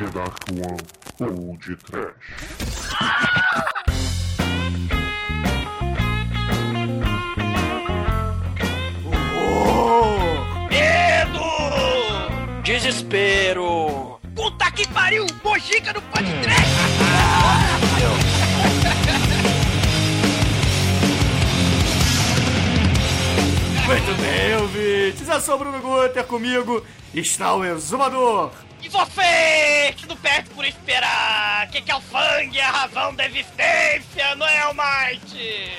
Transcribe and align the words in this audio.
The 0.00 0.06
Dark 0.06 0.48
One 0.48 0.80
ou 1.20 1.58
de 1.58 1.76
Trash. 1.76 2.14
Medo! 10.70 11.42
Desespero! 12.62 14.18
Puta 14.34 14.70
que 14.70 14.88
pariu! 14.88 15.26
Mojica 15.44 15.92
no 15.92 16.00
podcast! 16.00 16.70
Muito 23.86 24.22
bem, 24.22 24.56
ouvintes. 24.62 25.28
Eu 25.28 25.40
sou 25.42 25.56
o 25.56 25.58
Bruno 25.58 25.78
Guter, 25.80 26.24
comigo 26.24 26.82
está 27.12 27.54
o 27.54 27.62
Exumador 27.62 28.50
você 28.90 29.94
que 29.96 30.06
não 30.06 30.16
perde 30.16 30.50
por 30.50 30.64
esperar, 30.64 31.68
que 31.70 31.80
que 31.80 31.90
é 31.90 31.96
o 31.96 32.00
Fang, 32.00 32.60
a 32.60 32.70
razão 32.70 33.14
da 33.14 33.26
existência, 33.26 34.34
não 34.36 34.46
é, 34.46 34.58
Almighty? 34.60 35.72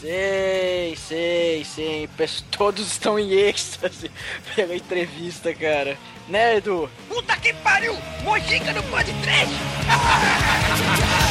Sei, 0.00 0.96
sei, 0.96 1.64
sei. 1.64 2.08
Todos 2.50 2.86
estão 2.92 3.18
em 3.18 3.32
êxtase 3.32 4.10
pela 4.54 4.76
entrevista, 4.76 5.52
cara. 5.54 5.98
Né, 6.28 6.56
Edu? 6.56 6.90
Puta 7.08 7.36
que 7.36 7.52
pariu! 7.54 7.96
Mojica 8.22 8.72
no 8.72 8.82
pode 8.84 9.12
3! 9.22 9.48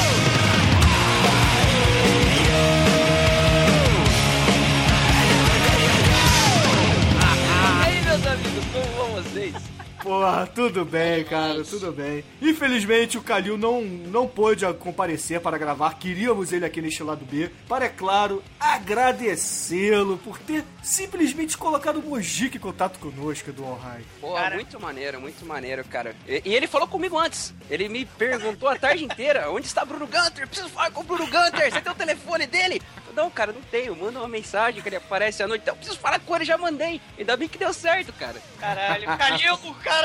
Porra, 10.07 10.47
tudo 10.47 10.85
bem, 10.85 11.21
cara, 11.25 11.61
tudo 11.65 11.91
bem. 11.91 12.23
Infelizmente 12.41 13.17
o 13.17 13.21
Calil 13.21 13.57
não, 13.57 13.81
não 13.81 14.25
pôde 14.25 14.65
comparecer 14.75 15.41
para 15.41 15.57
gravar. 15.57 15.95
Queríamos 15.95 16.53
ele 16.53 16.63
aqui 16.63 16.81
neste 16.81 17.03
lado 17.03 17.25
B 17.25 17.51
para, 17.67 17.83
é 17.87 17.89
claro, 17.89 18.41
agradecê-lo 18.57 20.17
por 20.19 20.39
ter 20.39 20.63
simplesmente 20.81 21.57
colocado 21.57 21.97
o 21.99 22.01
Mojica 22.03 22.55
em 22.55 22.59
contato 22.59 22.99
conosco, 22.99 23.51
do 23.51 23.65
All 23.65 23.75
High. 23.75 24.05
Pô, 24.21 24.33
Cara- 24.33 24.55
muito 24.55 24.79
maneiro, 24.79 25.19
muito 25.19 25.45
maneiro, 25.45 25.83
cara. 25.83 26.15
E, 26.25 26.41
e 26.45 26.55
ele 26.55 26.67
falou 26.67 26.87
comigo 26.87 27.19
antes. 27.19 27.53
Ele 27.69 27.89
me 27.89 28.05
perguntou 28.05 28.69
a 28.69 28.77
tarde 28.77 29.03
inteira: 29.03 29.51
onde 29.51 29.67
está 29.67 29.83
Bruno 29.83 30.07
Gunter? 30.07 30.47
Preciso 30.47 30.69
falar 30.69 30.89
com 30.91 31.01
o 31.01 31.03
Bruno 31.03 31.25
Gunter. 31.25 31.69
Você 31.69 31.81
tem 31.81 31.91
o 31.91 31.95
telefone 31.95 32.47
dele? 32.47 32.81
Não, 33.13 33.31
cara, 33.31 33.51
não 33.51 33.61
tenho. 33.63 33.95
Manda 33.95 34.19
uma 34.19 34.27
mensagem 34.27 34.79
que 34.79 34.87
ele 34.87 34.95
aparece 34.95 35.41
à 35.41 35.47
noite. 35.47 35.63
Então, 35.63 35.73
eu 35.73 35.77
preciso 35.77 35.99
falar 35.99 36.19
com 36.19 36.35
ele, 36.35 36.45
já 36.45 36.55
mandei. 36.55 37.01
Ainda 37.17 37.35
bem 37.35 37.49
que 37.49 37.57
deu 37.57 37.73
certo, 37.73 38.13
cara. 38.13 38.39
Caralho, 38.59 39.07
Calil, 39.17 39.57
cara, 39.83 39.96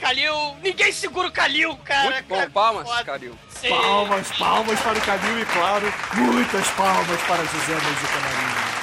Calil, 0.00 0.56
ninguém 0.62 0.92
segura 0.92 1.28
o 1.28 1.32
Calil, 1.32 1.76
cara. 1.84 2.10
muito 2.10 2.24
bom, 2.28 2.36
cara, 2.36 2.50
palmas, 2.50 2.88
foda. 2.88 3.04
Calil. 3.04 3.38
Sim. 3.60 3.68
Palmas, 3.70 4.32
palmas 4.32 4.80
para 4.80 4.98
o 4.98 5.00
Calil 5.00 5.40
e, 5.40 5.44
claro, 5.46 5.94
muitas 6.14 6.68
palmas 6.72 7.20
para 7.22 7.44
José 7.44 7.72
Mojica 7.72 8.20
Marinho. 8.22 8.76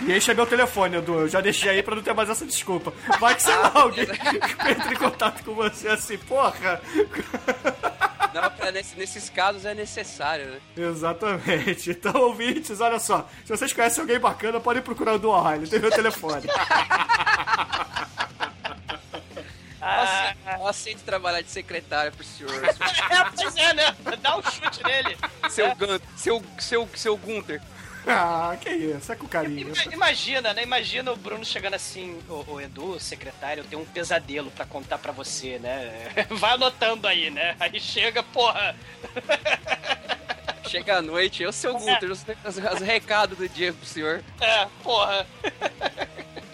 E 0.00 0.12
este 0.12 0.30
é 0.30 0.34
meu 0.34 0.46
telefone, 0.46 0.96
Edu. 0.96 1.20
Eu 1.22 1.28
já 1.28 1.40
deixei 1.40 1.70
aí 1.70 1.82
pra 1.82 1.96
não 1.96 2.02
ter 2.02 2.14
mais 2.14 2.30
essa 2.30 2.46
desculpa. 2.46 2.92
Vai 3.18 3.34
que 3.34 3.42
sei 3.42 3.54
lá, 3.56 3.72
alguém 3.82 4.04
entra 4.04 4.92
em 4.92 4.96
contato 4.96 5.42
com 5.44 5.54
você 5.54 5.88
assim, 5.88 6.16
porra. 6.18 6.80
Não, 8.32 8.72
nesse- 8.72 8.96
nesses 8.96 9.28
casos 9.28 9.64
é 9.66 9.74
necessário, 9.74 10.46
né? 10.46 10.60
Exatamente. 10.76 11.90
Então, 11.90 12.14
ouvintes, 12.22 12.80
olha 12.80 13.00
só. 13.00 13.28
Se 13.44 13.50
vocês 13.56 13.72
conhecem 13.72 14.00
alguém 14.02 14.20
bacana, 14.20 14.60
podem 14.60 14.80
procurar 14.82 15.14
o 15.14 15.18
Dual 15.18 15.42
High. 15.42 15.56
Ele 15.58 15.66
tem 15.68 15.80
meu 15.80 15.90
telefone. 15.90 16.42
Ah, 19.80 20.34
Eu 20.58 20.66
aceito 20.66 21.02
trabalhar 21.04 21.40
de 21.42 21.50
secretária 21.50 22.10
pro 22.10 22.24
senhor. 22.24 22.52
é, 22.64 22.72
pois 23.36 23.56
é, 23.56 23.72
né? 23.74 23.96
Dá 24.20 24.36
um 24.36 24.42
chute 24.42 24.82
nele. 24.84 25.16
Seu 25.48 25.74
Gunter. 25.74 26.00
Seu, 26.16 26.42
seu, 26.58 26.88
seu 26.94 27.16
Gunter. 27.16 27.60
ah, 28.06 28.56
que 28.60 28.70
isso. 28.70 29.12
É 29.12 29.16
com 29.16 29.26
carinho. 29.28 29.72
Ima- 29.72 29.92
Imagina, 29.94 30.52
né? 30.54 30.62
Imagina 30.62 31.12
o 31.12 31.16
Bruno 31.16 31.44
chegando 31.44 31.74
assim, 31.74 32.18
o, 32.28 32.44
o 32.54 32.60
Edu, 32.60 32.98
secretário, 32.98 33.62
eu 33.62 33.64
tenho 33.68 33.82
um 33.82 33.86
pesadelo 33.86 34.50
pra 34.50 34.64
contar 34.64 34.98
pra 34.98 35.12
você, 35.12 35.58
né? 35.58 36.10
Vai 36.30 36.52
anotando 36.52 37.06
aí, 37.06 37.30
né? 37.30 37.54
Aí 37.60 37.78
chega, 37.80 38.22
porra. 38.22 38.74
Chega 40.68 40.98
à 40.98 41.02
noite, 41.02 41.42
eu, 41.42 41.50
seu 41.50 41.72
Gunter, 41.72 42.10
os, 42.10 42.22
os, 42.44 42.56
os 42.74 42.80
recados 42.80 43.38
do 43.38 43.48
dia 43.48 43.72
pro 43.72 43.86
senhor. 43.86 44.22
É, 44.38 44.66
porra. 44.82 45.26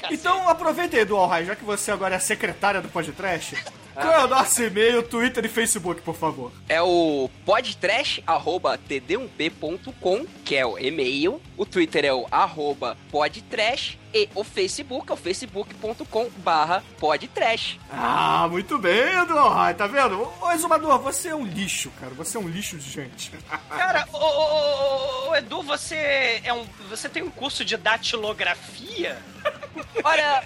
Cacete. 0.05 0.15
Então, 0.15 0.49
aproveita 0.49 0.97
aí, 0.97 1.05
Dual 1.05 1.27
High, 1.27 1.45
já 1.47 1.57
que 1.57 1.65
você 1.65 1.91
agora 1.91 2.15
é 2.15 2.19
secretária 2.19 2.81
do 2.81 2.89
podcast. 2.89 3.57
Qual 3.95 4.13
é 4.13 4.25
o 4.25 4.29
nosso 4.29 4.61
e-mail, 4.63 5.03
Twitter 5.05 5.45
e 5.45 5.49
Facebook, 5.49 6.03
por 6.03 6.17
favor? 6.17 6.51
É 6.69 6.83
o 6.83 7.31
podtrash.td1p.com, 7.47 10.27
que 10.45 10.57
é 10.57 10.67
o 10.67 10.77
e-mail. 10.77 11.41
O 11.57 11.65
Twitter 11.65 12.05
é 12.05 12.13
o 12.13 12.27
arroba 12.29 12.99
podtrash. 13.11 13.97
E 14.13 14.29
o 14.35 14.43
Facebook 14.43 15.09
é 15.11 15.15
o 15.15 15.17
facebook.com 15.17 16.29
barra 16.39 16.83
podtrash. 16.99 17.79
Ah, 17.91 18.49
muito 18.51 18.77
bem, 18.79 19.15
High, 19.15 19.75
tá 19.75 19.87
vendo? 19.87 20.29
Ô, 20.41 20.51
Exumador, 20.51 20.99
você 20.99 21.29
é 21.29 21.35
um 21.35 21.45
lixo, 21.45 21.93
cara. 22.01 22.13
Você 22.15 22.37
é 22.37 22.41
um 22.41 22.49
lixo 22.49 22.77
de 22.77 22.91
gente. 22.91 23.31
Cara, 23.71 24.09
ô, 24.13 24.17
ô, 24.17 24.21
ô, 24.21 25.27
ô, 25.27 25.31
ô, 25.31 25.37
Edu, 25.37 25.63
você 25.63 26.41
é 26.45 26.53
um. 26.53 26.67
Você 26.91 27.09
tem 27.09 27.23
um 27.23 27.31
curso 27.31 27.65
de 27.65 27.77
datilografia? 27.77 29.23
Olha, 30.03 30.45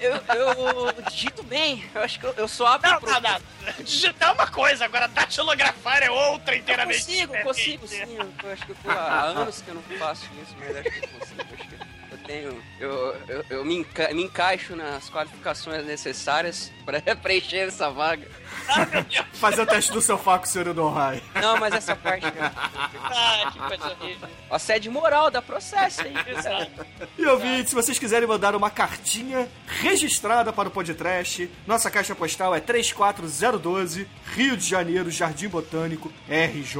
eu, 0.00 0.12
eu 0.34 1.02
digito 1.10 1.42
bem. 1.42 1.84
Eu 1.94 2.02
acho 2.02 2.18
que 2.20 2.26
eu, 2.26 2.34
eu 2.36 2.48
sou 2.48 2.66
apto 2.66 2.88
Não, 2.90 3.00
pro- 3.00 3.10
não, 3.10 3.20
não. 3.20 3.40
Digitar 3.84 4.30
é 4.30 4.32
uma 4.32 4.46
coisa, 4.46 4.84
agora 4.84 5.08
datilografar 5.08 6.02
é 6.02 6.10
outra 6.10 6.54
Eu 6.54 6.60
inteiramente. 6.60 6.98
consigo, 7.00 7.32
diferente. 7.36 7.44
consigo 7.46 7.88
sim. 7.88 8.18
Eu 8.42 8.52
acho 8.52 8.66
que 8.66 8.72
eu 8.72 8.90
há 8.90 9.22
anos 9.22 9.60
que 9.62 9.68
eu 9.68 9.74
não 9.74 9.82
faço 9.98 10.24
isso, 10.42 10.54
mas 10.58 10.76
acho 10.76 10.90
que 10.90 11.04
eu 11.04 11.08
consigo. 11.18 11.42
Acho 11.54 11.68
que 11.68 12.12
eu 12.12 12.18
tenho. 12.26 12.62
Eu, 12.78 13.16
eu, 13.28 13.44
eu 13.50 13.64
me, 13.64 13.76
enca- 13.78 14.12
me 14.12 14.22
encaixo 14.24 14.76
nas 14.76 15.08
qualificações 15.10 15.84
necessárias 15.86 16.70
pra 16.84 17.00
preencher 17.16 17.68
essa 17.68 17.90
vaga. 17.90 18.26
Fazer 19.34 19.62
o 19.62 19.66
teste 19.66 19.92
do 19.92 20.00
sofá 20.00 20.38
com 20.38 20.44
o 20.44 20.48
senhor 20.48 20.66
High. 20.92 21.22
Não, 21.40 21.56
mas 21.58 21.74
essa 21.74 21.94
parte. 21.94 22.26
Ah, 22.26 23.50
que 23.52 23.58
coisa 23.58 23.90
horrível. 23.90 24.28
Assédio 24.50 24.90
moral 24.92 25.30
da 25.30 25.42
processo. 25.42 26.02
Exato. 26.26 26.86
E 27.18 27.26
ouvinte, 27.26 27.68
se 27.70 27.74
vocês 27.74 27.98
quiserem 27.98 28.28
mandar 28.28 28.54
uma 28.54 28.70
cartinha 28.70 29.48
registrada 29.80 30.52
para 30.52 30.68
o 30.68 30.72
Podcast, 30.72 31.50
nossa 31.66 31.90
caixa 31.90 32.14
postal 32.14 32.54
é 32.54 32.60
34012, 32.60 34.06
Rio 34.34 34.56
de 34.56 34.66
Janeiro, 34.66 35.10
Jardim 35.10 35.48
Botânico, 35.48 36.12
RJ. 36.28 36.76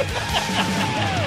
td1p.com. 0.01 1.20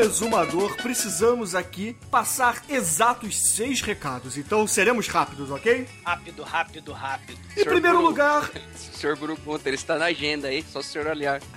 exumador, 0.00 0.76
precisamos 0.76 1.54
aqui 1.54 1.96
passar 2.10 2.62
exatos 2.68 3.36
seis 3.38 3.80
recados. 3.80 4.36
Então 4.36 4.66
seremos 4.66 5.08
rápidos, 5.08 5.50
ok? 5.50 5.86
Rápido, 6.04 6.42
rápido, 6.42 6.92
rápido. 6.92 7.38
Em 7.56 7.64
primeiro 7.64 7.96
Bruno. 7.98 8.08
lugar, 8.08 8.50
senhor 8.76 9.16
Bruno 9.16 9.36
Gunter, 9.44 9.68
ele 9.68 9.76
está 9.76 9.96
na 9.98 10.06
agenda 10.06 10.48
aí, 10.48 10.64
só 10.70 10.78
o 10.78 10.82
senhor 10.82 11.06
olhar. 11.06 11.40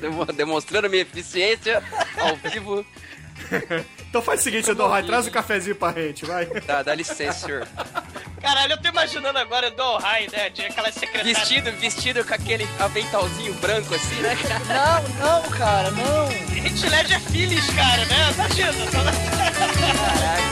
Demo- 0.00 0.26
Demonstrando 0.26 0.88
minha 0.90 1.02
eficiência 1.02 1.82
ao 2.18 2.36
vivo. 2.36 2.84
então 4.08 4.20
faz 4.22 4.40
o 4.40 4.42
seguinte, 4.44 4.70
Edu 4.70 4.86
Rai, 4.86 5.02
traz 5.02 5.26
o 5.26 5.30
cafezinho 5.30 5.76
pra 5.76 5.92
gente, 5.92 6.24
vai. 6.24 6.46
Dá, 6.66 6.82
dá 6.82 6.94
licença, 6.94 7.46
senhor. 7.46 7.68
Caralho, 8.40 8.72
eu 8.72 8.78
tô 8.78 8.88
imaginando 8.88 9.38
agora 9.38 9.70
do 9.70 9.82
Ohai, 9.82 10.28
né? 10.32 10.50
De 10.50 10.62
aquela 10.62 10.92
secretária. 10.92 11.34
Vestido, 11.34 11.72
vestido 11.72 12.24
com 12.24 12.34
aquele 12.34 12.66
aventalzinho 12.78 13.54
branco 13.54 13.94
assim, 13.94 14.14
né, 14.16 14.36
cara? 14.36 14.58
Não, 15.18 15.42
não, 15.42 15.50
cara, 15.50 15.90
não. 15.90 16.30
Gente, 16.54 16.88
Ledger 16.88 17.16
é 17.16 17.20
Phillies, 17.20 17.66
cara, 17.70 18.04
né? 18.06 18.32
Imagina. 18.34 18.72
Caralho. 18.90 20.48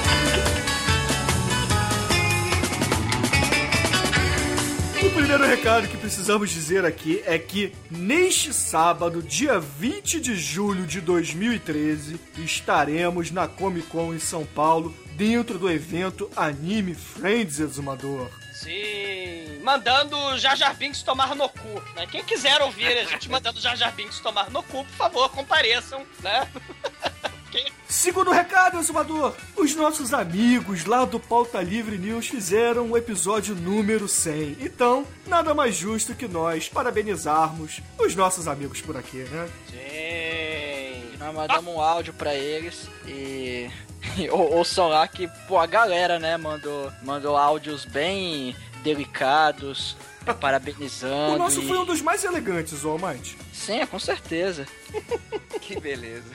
O 5.06 5.10
primeiro 5.10 5.46
recado 5.46 5.86
que 5.86 5.96
precisamos 5.96 6.50
dizer 6.50 6.84
aqui 6.84 7.22
é 7.26 7.38
que 7.38 7.72
neste 7.90 8.52
sábado, 8.52 9.22
dia 9.22 9.60
20 9.60 10.20
de 10.20 10.34
julho 10.34 10.84
de 10.86 11.00
2013, 11.00 12.18
estaremos 12.38 13.30
na 13.30 13.46
Comic 13.46 13.86
Con 13.86 14.12
em 14.12 14.18
São 14.18 14.44
Paulo 14.44 14.92
dentro 15.16 15.58
do 15.58 15.70
evento 15.70 16.30
Anime 16.36 16.94
Friends 16.94 17.58
Exumador. 17.58 18.30
Sim, 18.52 19.60
mandando 19.62 20.16
o 20.16 20.38
Jar 20.38 20.56
Jar 20.56 20.74
Binks 20.74 21.02
tomar 21.02 21.34
no 21.34 21.48
cu, 21.48 21.82
né? 21.94 22.06
Quem 22.10 22.22
quiser 22.22 22.60
ouvir 22.62 22.88
a 22.98 23.04
gente 23.04 23.28
mandando 23.30 23.58
o 23.58 23.62
Jar 23.62 23.76
Jar 23.76 23.94
Binks 23.94 24.20
tomar 24.20 24.50
no 24.50 24.62
cu, 24.62 24.84
por 24.84 24.96
favor, 24.96 25.30
compareçam, 25.30 26.04
né? 26.20 26.48
Segundo 27.88 28.30
recado, 28.30 28.78
Exumador, 28.78 29.34
os 29.56 29.74
nossos 29.74 30.12
amigos 30.12 30.84
lá 30.84 31.04
do 31.06 31.18
Pauta 31.18 31.62
Livre 31.62 31.96
News 31.96 32.26
fizeram 32.26 32.90
o 32.90 32.96
episódio 32.96 33.54
número 33.54 34.06
100. 34.06 34.58
Então, 34.60 35.06
nada 35.26 35.54
mais 35.54 35.74
justo 35.74 36.14
que 36.14 36.28
nós 36.28 36.68
parabenizarmos 36.68 37.80
os 37.98 38.14
nossos 38.14 38.46
amigos 38.46 38.82
por 38.82 38.96
aqui, 38.96 39.18
né? 39.18 39.48
Sim. 39.70 41.16
Nós 41.18 41.34
mandamos 41.34 41.74
um 41.74 41.80
áudio 41.80 42.12
pra 42.12 42.34
eles 42.34 42.88
e. 43.06 43.70
ou- 44.30 44.88
lá 44.88 45.06
que, 45.08 45.28
pô, 45.48 45.58
a 45.58 45.66
galera, 45.66 46.18
né, 46.18 46.36
mandou, 46.36 46.92
mandou 47.02 47.36
áudios 47.36 47.84
bem 47.84 48.54
delicados, 48.82 49.96
parabenizando. 50.40 51.34
O 51.34 51.38
nosso 51.38 51.60
e- 51.60 51.66
foi 51.68 51.78
um 51.78 51.84
dos 51.84 52.00
mais 52.00 52.24
elegantes, 52.24 52.84
ô 52.84 52.90
Almighty. 52.90 53.36
Sim, 53.52 53.84
com 53.86 53.98
certeza. 53.98 54.66
Que 55.66 55.80
beleza. 55.80 56.30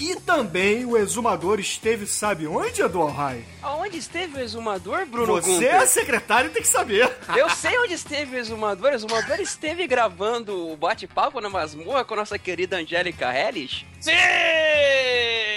E 0.00 0.16
também 0.16 0.86
o 0.86 0.96
exumador 0.96 1.60
esteve, 1.60 2.06
sabe 2.06 2.46
onde, 2.46 2.80
Edu 2.80 3.04
Rai? 3.04 3.44
Aonde 3.60 3.98
esteve 3.98 4.38
o 4.38 4.40
exumador, 4.40 5.04
Bruno 5.04 5.34
Você 5.34 5.50
Gunter? 5.50 5.74
é 5.74 5.86
secretário 5.86 6.50
tem 6.50 6.62
que 6.62 6.68
saber. 6.68 7.10
Eu 7.36 7.50
sei 7.50 7.78
onde 7.80 7.92
esteve 7.92 8.36
o 8.36 8.38
exumador. 8.38 8.92
O 8.92 8.94
exumador 8.94 9.38
esteve 9.38 9.86
gravando 9.86 10.72
o 10.72 10.76
bate-papo 10.78 11.42
na 11.42 11.50
masmorra 11.50 12.04
com 12.06 12.14
a 12.14 12.18
nossa 12.18 12.38
querida 12.38 12.78
Angélica 12.78 13.30
Hellish. 13.36 13.84
Sim! 14.00 14.12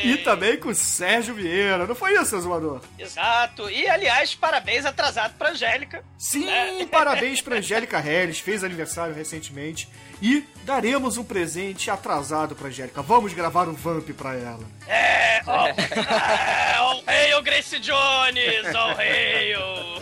E 0.03 0.17
também 0.17 0.57
com 0.57 0.69
o 0.69 0.75
Sérgio 0.75 1.33
Vieira, 1.35 1.85
não 1.85 1.95
foi 1.95 2.13
isso, 2.13 2.35
exumador? 2.35 2.81
Exato. 2.97 3.69
E, 3.69 3.87
aliás, 3.89 4.35
parabéns 4.35 4.85
atrasado 4.85 5.33
pra 5.37 5.49
Angélica. 5.51 6.03
Sim, 6.17 6.49
É. 6.49 6.85
parabéns 6.91 7.41
pra 7.41 7.57
Angélica 7.57 7.99
Harris, 7.99 8.39
fez 8.39 8.63
aniversário 8.63 9.13
recentemente. 9.15 9.87
E 10.21 10.43
daremos 10.63 11.17
um 11.17 11.23
presente 11.23 11.91
atrasado 11.91 12.55
pra 12.55 12.67
Angélica. 12.69 13.01
Vamos 13.01 13.33
gravar 13.33 13.67
um 13.67 13.73
Vamp 13.73 14.09
pra 14.17 14.33
ela. 14.33 14.65
É, 14.87 15.37
é, 15.45 16.81
oh, 16.81 17.03
hail 17.09 17.41
Grace 17.43 17.79
Jones, 17.79 18.65
oh, 18.73 18.99
hail. 18.99 19.96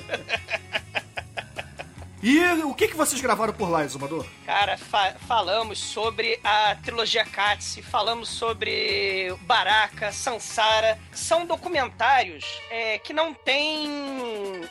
E 2.27 2.43
o 2.63 2.73
que, 2.73 2.87
que 2.87 2.95
vocês 2.95 3.21
gravaram 3.21 3.53
por 3.53 3.69
lá, 3.69 3.83
exumador? 3.83 4.25
Cara, 4.47 4.79
fa- 4.79 5.13
falamos 5.27 5.77
sobre 5.77 6.39
a 6.43 6.75
trilogia 6.83 7.23
Katsi, 7.23 7.83
falamos 7.83 8.29
sobre 8.29 9.31
Baraka, 9.41 10.11
Sansara. 10.11 10.97
São 11.13 11.45
documentários 11.45 12.43
é, 12.71 12.97
que 12.97 13.13
não 13.13 13.31
têm 13.31 13.87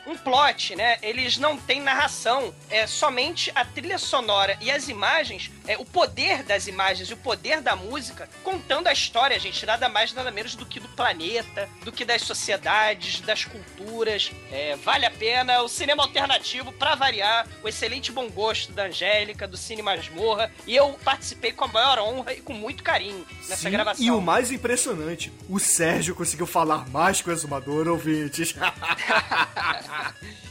um 0.05 0.17
plot, 0.17 0.75
né? 0.75 0.97
Eles 1.01 1.37
não 1.37 1.55
têm 1.55 1.79
narração. 1.79 2.53
É 2.69 2.85
somente 2.87 3.49
a 3.55 3.63
trilha 3.63 3.97
sonora 3.97 4.57
e 4.59 4.69
as 4.69 4.89
imagens, 4.89 5.49
é, 5.65 5.77
o 5.77 5.85
poder 5.85 6.43
das 6.43 6.67
imagens 6.67 7.09
e 7.09 7.13
o 7.13 7.17
poder 7.17 7.61
da 7.61 7.73
música 7.73 8.29
contando 8.43 8.87
a 8.87 8.91
história, 8.91 9.39
gente. 9.39 9.65
Nada 9.65 9.87
mais, 9.87 10.11
nada 10.11 10.29
menos 10.29 10.55
do 10.55 10.65
que 10.65 10.81
do 10.81 10.89
planeta, 10.89 11.69
do 11.85 11.91
que 11.93 12.03
das 12.03 12.21
sociedades, 12.23 13.21
das 13.21 13.45
culturas. 13.45 14.29
É, 14.51 14.75
vale 14.75 15.05
a 15.05 15.11
pena. 15.11 15.61
O 15.61 15.69
cinema 15.69 16.03
alternativo, 16.03 16.73
pra 16.73 16.95
variar, 16.95 17.44
o 17.63 17.67
excelente 17.67 18.11
bom 18.11 18.29
gosto 18.29 18.71
da 18.73 18.85
Angélica, 18.85 19.47
do 19.47 19.57
Cine 19.57 19.81
Masmorra. 19.81 20.51
E 20.65 20.75
eu 20.75 20.93
participei 21.03 21.51
com 21.51 21.65
a 21.65 21.67
maior 21.67 21.99
honra 21.99 22.33
e 22.33 22.41
com 22.41 22.53
muito 22.53 22.83
carinho 22.83 23.25
nessa 23.47 23.63
Sim, 23.63 23.71
gravação. 23.71 24.05
E 24.05 24.11
o 24.11 24.21
mais 24.21 24.51
impressionante, 24.51 25.31
o 25.49 25.59
Sérgio 25.59 26.15
conseguiu 26.15 26.45
falar 26.45 26.89
mais 26.89 27.21
com 27.21 27.29
o 27.29 27.33
exumador, 27.33 27.87
ouvintes. 27.87 28.55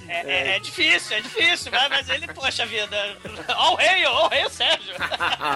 É, 0.08 0.30
é- 0.52 0.56
é 0.56 0.58
difícil, 0.58 1.16
é 1.16 1.20
difícil, 1.20 1.72
mas, 1.72 1.88
mas 1.88 2.08
ele, 2.10 2.26
poxa 2.28 2.66
vida. 2.66 2.96
Ó 3.56 3.72
o 3.72 3.76
rei, 3.76 4.04
ó 4.06 4.26
o 4.26 4.28
rei, 4.28 4.44
o 4.44 4.50
Sérgio. 4.50 4.94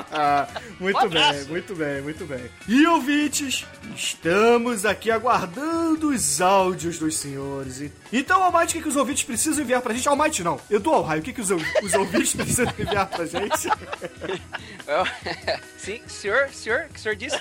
muito 0.80 0.98
Um 1.06 1.08
bem, 1.08 1.44
muito 1.48 1.74
bem, 1.74 2.00
muito 2.02 2.24
bem. 2.26 2.50
E 2.66 2.86
ouvintes, 2.86 3.64
estamos 3.96 4.84
aqui 4.86 5.10
aguardando 5.10 6.08
os 6.10 6.40
áudios 6.40 6.98
dos 6.98 7.16
senhores. 7.16 7.90
Então, 8.12 8.42
Almighty, 8.42 8.70
o 8.74 8.76
que, 8.78 8.82
que 8.82 8.88
os 8.88 8.96
ouvintes 8.96 9.24
precisam 9.24 9.62
enviar 9.64 9.80
pra 9.82 9.94
gente? 9.94 10.08
Almighty 10.08 10.42
não, 10.42 10.60
Edu 10.70 10.92
Alraio, 10.92 11.20
o 11.20 11.24
que, 11.24 11.32
que 11.32 11.40
os, 11.40 11.50
os 11.50 11.94
ouvintes 11.94 12.34
precisam 12.36 12.66
enviar 12.78 13.06
pra 13.06 13.26
gente? 13.26 13.68
Eu- 14.86 15.06
Sim, 15.76 16.00
senhor, 16.06 16.48
senhor, 16.50 16.86
o 16.88 16.92
que 16.92 16.98
o 16.98 17.02
senhor 17.02 17.16
disse? 17.16 17.38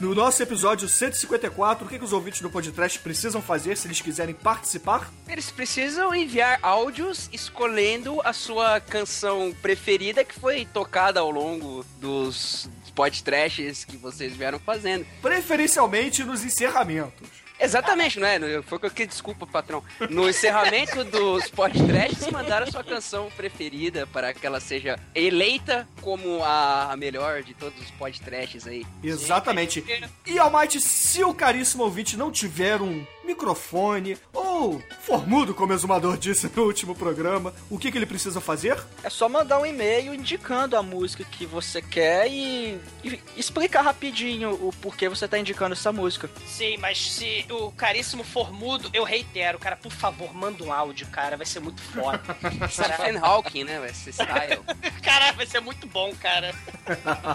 No 0.00 0.14
nosso 0.14 0.40
episódio 0.40 0.88
154, 0.88 1.84
o 1.84 1.88
que, 1.88 1.98
que 1.98 2.04
os 2.04 2.12
ouvintes 2.12 2.40
do 2.40 2.48
podcast 2.48 3.00
precisam 3.00 3.42
fazer 3.42 3.76
se 3.76 3.88
eles 3.88 4.00
quiserem 4.00 4.32
participar? 4.32 5.12
Eles 5.28 5.50
precisam 5.50 6.14
enviar 6.14 6.60
áudios 6.62 7.28
escolhendo 7.32 8.20
a 8.24 8.32
sua 8.32 8.80
canção 8.80 9.52
preferida 9.60 10.24
que 10.24 10.38
foi 10.38 10.64
tocada 10.66 11.18
ao 11.18 11.30
longo 11.32 11.84
dos 12.00 12.70
podcasts 12.94 13.84
que 13.84 13.96
vocês 13.96 14.36
vieram 14.36 14.60
fazendo. 14.60 15.04
Preferencialmente 15.20 16.22
nos 16.22 16.44
encerramentos. 16.44 17.28
Exatamente, 17.60 18.20
não 18.20 18.26
é? 18.26 18.38
Foi 18.62 18.76
o 18.76 18.80
que 18.80 18.86
eu 18.86 18.90
quis, 18.90 19.08
desculpa, 19.08 19.46
patrão. 19.46 19.82
No 20.08 20.28
encerramento 20.28 21.04
dos 21.04 21.48
podcasts, 21.50 22.30
mandaram 22.30 22.66
a 22.66 22.70
sua 22.70 22.84
canção 22.84 23.30
preferida 23.36 24.06
para 24.06 24.32
que 24.32 24.46
ela 24.46 24.60
seja 24.60 24.98
eleita 25.14 25.88
como 26.00 26.42
a 26.44 26.94
melhor 26.96 27.42
de 27.42 27.54
todos 27.54 27.80
os 27.80 27.90
podcasts 27.92 28.66
aí. 28.66 28.86
Exatamente. 29.02 29.84
E 30.26 30.38
Almighty, 30.38 30.80
se 30.80 31.24
o 31.24 31.34
caríssimo 31.34 31.82
ouvinte 31.82 32.16
não 32.16 32.30
tiver 32.30 32.80
um 32.80 33.04
microfone 33.28 34.16
ou 34.32 34.82
for 35.00 35.26
mudo, 35.26 35.54
como 35.54 35.72
o 35.72 35.76
exumador 35.76 36.16
disse 36.16 36.50
no 36.54 36.64
último 36.64 36.94
programa, 36.94 37.54
o 37.70 37.78
que, 37.78 37.92
que 37.92 37.98
ele 37.98 38.06
precisa 38.06 38.40
fazer? 38.40 38.82
É 39.02 39.10
só 39.10 39.28
mandar 39.28 39.60
um 39.60 39.66
e-mail 39.66 40.14
indicando 40.14 40.76
a 40.76 40.82
música 40.82 41.24
que 41.24 41.46
você 41.46 41.80
quer 41.82 42.26
e, 42.28 42.80
e 43.04 43.20
explicar 43.36 43.82
rapidinho 43.82 44.52
o 44.54 44.72
porquê 44.80 45.08
você 45.08 45.28
tá 45.28 45.38
indicando 45.38 45.74
essa 45.74 45.92
música. 45.92 46.30
Sim, 46.46 46.76
mas 46.78 47.12
se 47.12 47.46
o 47.50 47.70
caríssimo 47.72 48.24
for 48.24 48.52
mudo, 48.52 48.90
eu 48.92 49.04
reitero, 49.04 49.58
cara, 49.58 49.76
por 49.76 49.92
favor, 49.92 50.34
manda 50.34 50.64
um 50.64 50.72
áudio, 50.72 51.06
cara, 51.08 51.36
vai 51.36 51.46
ser 51.46 51.60
muito 51.60 51.80
foda. 51.82 52.20
Stephen 52.68 53.18
Hawking, 53.18 53.64
né? 53.64 53.78
Vai 53.78 53.92
ser 53.92 54.12
style. 54.12 54.60
Cara, 55.02 55.32
vai 55.32 55.46
ser 55.46 55.60
muito 55.60 55.86
bom, 55.86 56.12
cara. 56.20 56.54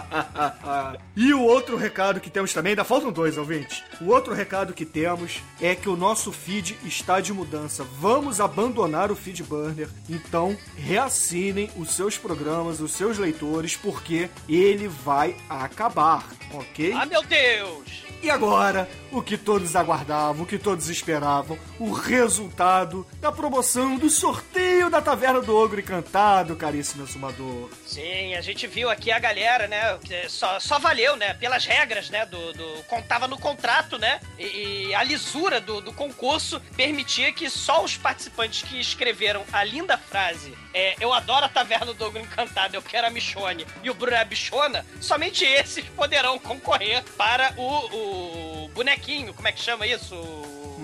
e 1.16 1.34
o 1.34 1.42
outro 1.42 1.76
recado 1.76 2.20
que 2.20 2.30
temos 2.30 2.52
também, 2.52 2.70
ainda 2.70 2.84
faltam 2.84 3.10
dois, 3.10 3.36
ouvinte. 3.36 3.82
O 4.00 4.10
outro 4.10 4.32
recado 4.32 4.72
que 4.72 4.84
temos 4.84 5.42
é 5.60 5.74
que 5.84 5.88
o 5.90 5.96
nosso 5.96 6.32
feed 6.32 6.78
está 6.82 7.20
de 7.20 7.30
mudança. 7.30 7.84
Vamos 8.00 8.40
abandonar 8.40 9.12
o 9.12 9.14
feed 9.14 9.42
burner. 9.42 9.86
Então, 10.08 10.56
reassinem 10.78 11.70
os 11.76 11.90
seus 11.90 12.16
programas, 12.16 12.80
os 12.80 12.92
seus 12.92 13.18
leitores, 13.18 13.76
porque 13.76 14.30
ele 14.48 14.88
vai 14.88 15.36
acabar, 15.46 16.26
ok? 16.54 16.90
Ah, 16.94 17.04
meu 17.04 17.22
Deus! 17.22 18.02
E 18.22 18.30
agora, 18.30 18.88
o 19.12 19.20
que 19.20 19.36
todos 19.36 19.76
aguardavam, 19.76 20.44
o 20.44 20.46
que 20.46 20.56
todos 20.56 20.88
esperavam, 20.88 21.58
o 21.78 21.92
resultado 21.92 23.06
da 23.20 23.30
promoção 23.30 23.98
do 23.98 24.08
sorteio 24.08 24.63
da 24.90 25.00
Taverna 25.00 25.40
do 25.40 25.56
Ogro 25.56 25.80
Encantado, 25.80 26.56
caríssimo 26.56 27.04
exumador. 27.04 27.70
Sim, 27.86 28.34
a 28.34 28.40
gente 28.40 28.66
viu 28.66 28.90
aqui 28.90 29.10
a 29.10 29.18
galera, 29.18 29.66
né? 29.66 29.98
Só, 30.28 30.58
só 30.60 30.78
valeu, 30.78 31.16
né? 31.16 31.34
Pelas 31.34 31.64
regras, 31.64 32.10
né? 32.10 32.26
Do, 32.26 32.52
do 32.52 32.82
contava 32.84 33.26
no 33.26 33.38
contrato, 33.38 33.98
né? 33.98 34.20
E, 34.38 34.88
e 34.88 34.94
a 34.94 35.02
lisura 35.02 35.60
do, 35.60 35.80
do 35.80 35.92
concurso 35.92 36.60
permitia 36.76 37.32
que 37.32 37.48
só 37.48 37.82
os 37.84 37.96
participantes 37.96 38.62
que 38.62 38.80
escreveram 38.80 39.44
a 39.52 39.64
linda 39.64 39.96
frase 39.96 40.54
é, 40.74 40.96
eu 41.00 41.12
adoro 41.12 41.46
a 41.46 41.48
taverna 41.48 41.94
do 41.94 42.04
Ogro 42.04 42.20
Encantado, 42.20 42.74
eu 42.74 42.82
quero 42.82 43.06
a 43.06 43.10
Michone 43.10 43.64
e 43.84 43.88
o 43.88 43.94
Bruno 43.94 44.16
é 44.16 44.20
a 44.20 44.24
Bichona, 44.24 44.84
somente 45.00 45.44
esses 45.44 45.84
poderão 45.90 46.36
concorrer 46.36 47.04
para 47.16 47.54
o, 47.56 48.64
o 48.64 48.68
bonequinho, 48.74 49.32
como 49.32 49.46
é 49.46 49.52
que 49.52 49.62
chama 49.62 49.86
isso? 49.86 50.14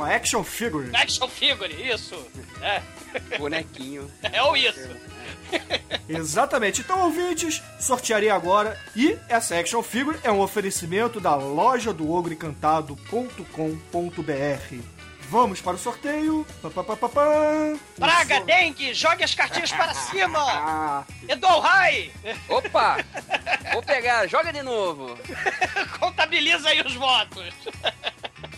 Uma 0.01 0.15
action 0.15 0.43
figure. 0.43 0.91
Action 0.97 1.29
figure, 1.29 1.71
isso. 1.73 2.17
É, 2.63 2.83
Bonequinho. 3.39 4.11
é 4.23 4.43
ou 4.43 4.55
isso. 4.55 4.87
Exatamente. 6.07 6.83
Então, 6.83 7.05
ouvintes, 7.05 7.63
sortearei 7.79 8.29
agora. 8.29 8.79
E 8.95 9.17
essa 9.31 9.59
action 9.59 9.83
figure 9.83 10.19
é 10.23 10.31
um 10.31 10.41
oferecimento 10.41 11.19
da 11.19 11.35
loja 11.35 11.91
do 11.91 12.13
ogro 12.13 12.35
encantado.com.br. 12.35 15.00
Vamos 15.31 15.61
para 15.61 15.77
o 15.77 15.79
sorteio. 15.79 16.45
Pá, 16.61 16.83
pá, 16.83 16.97
pá. 16.97 17.09
Praga, 17.97 18.39
so- 18.39 18.45
dengue, 18.45 18.93
jogue 18.93 19.23
as 19.23 19.33
cartinhas 19.35 19.71
para 19.71 19.95
cima! 20.11 20.39
Ah, 20.41 21.05
Edol 21.29 21.61
Rai, 21.61 22.11
Opa! 22.49 22.97
Vou 23.73 23.83
pegar, 23.83 24.27
joga 24.29 24.53
de 24.53 24.61
novo. 24.63 25.17
contabiliza 26.01 26.69
aí 26.69 26.81
os 26.83 26.95
votos. 26.95 27.55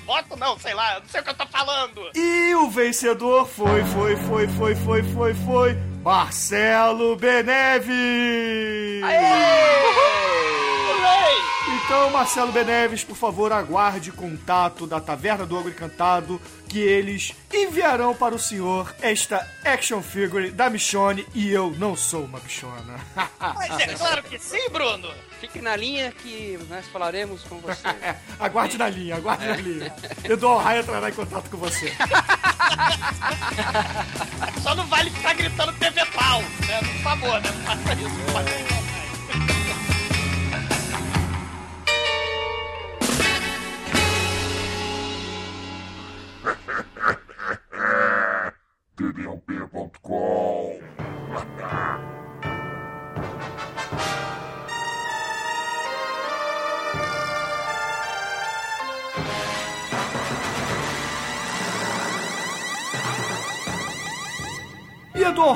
Voto 0.06 0.34
não, 0.36 0.58
sei 0.58 0.72
lá, 0.72 0.98
não 1.00 1.08
sei 1.08 1.20
o 1.20 1.24
que 1.24 1.30
eu 1.30 1.34
tô 1.34 1.46
falando. 1.46 2.10
E 2.14 2.54
o 2.54 2.70
vencedor 2.70 3.46
foi, 3.46 3.84
foi, 3.84 4.16
foi, 4.16 4.48
foi, 4.48 4.74
foi, 4.74 5.02
foi, 5.02 5.34
foi. 5.34 5.76
Marcelo 6.02 7.14
Beneves! 7.16 7.92
Então, 11.84 12.10
Marcelo 12.10 12.52
Beneves, 12.52 13.04
por 13.04 13.16
favor, 13.16 13.52
aguarde 13.52 14.10
contato 14.10 14.86
da 14.86 15.00
Taverna 15.00 15.44
do 15.44 15.56
Ogro 15.56 15.70
Encantado, 15.70 16.40
que 16.68 16.78
eles 16.78 17.34
enviarão 17.52 18.14
para 18.14 18.34
o 18.34 18.38
senhor 18.38 18.94
esta 19.00 19.46
action 19.64 20.02
figure 20.02 20.50
da 20.50 20.70
Michone 20.70 21.26
e 21.34 21.50
eu 21.52 21.70
não 21.78 21.94
sou 21.94 22.24
uma 22.24 22.40
bichona. 22.40 22.98
Mas 23.38 23.78
é 23.78 23.94
claro 23.94 24.22
que 24.22 24.38
sim, 24.38 24.68
Bruno. 24.70 25.12
Fique 25.40 25.60
na 25.60 25.76
linha 25.76 26.10
que 26.12 26.58
nós 26.68 26.86
falaremos 26.86 27.42
com 27.44 27.58
você. 27.58 27.82
aguarde 28.40 28.78
na 28.78 28.88
linha, 28.88 29.16
aguarde 29.16 29.46
na 29.46 29.56
linha. 29.56 29.94
Eduardo 30.24 30.64
Raia 30.64 30.80
entrará 30.80 31.10
em 31.10 31.14
contato 31.14 31.50
com 31.50 31.58
você. 31.58 31.92
Só 34.62 34.74
não 34.74 34.86
vale 34.86 35.10
ficar 35.10 35.34
gritando 35.34 35.72
TV 35.74 36.06
pau, 36.06 36.40
né? 36.40 36.78
Por 36.78 37.02
favor, 37.02 37.40
né? 37.40 37.50
Não 37.50 37.62
faça 37.64 37.92
isso. 37.94 38.08
Não 38.08 38.32
faça 38.32 38.60
isso. 38.60 38.71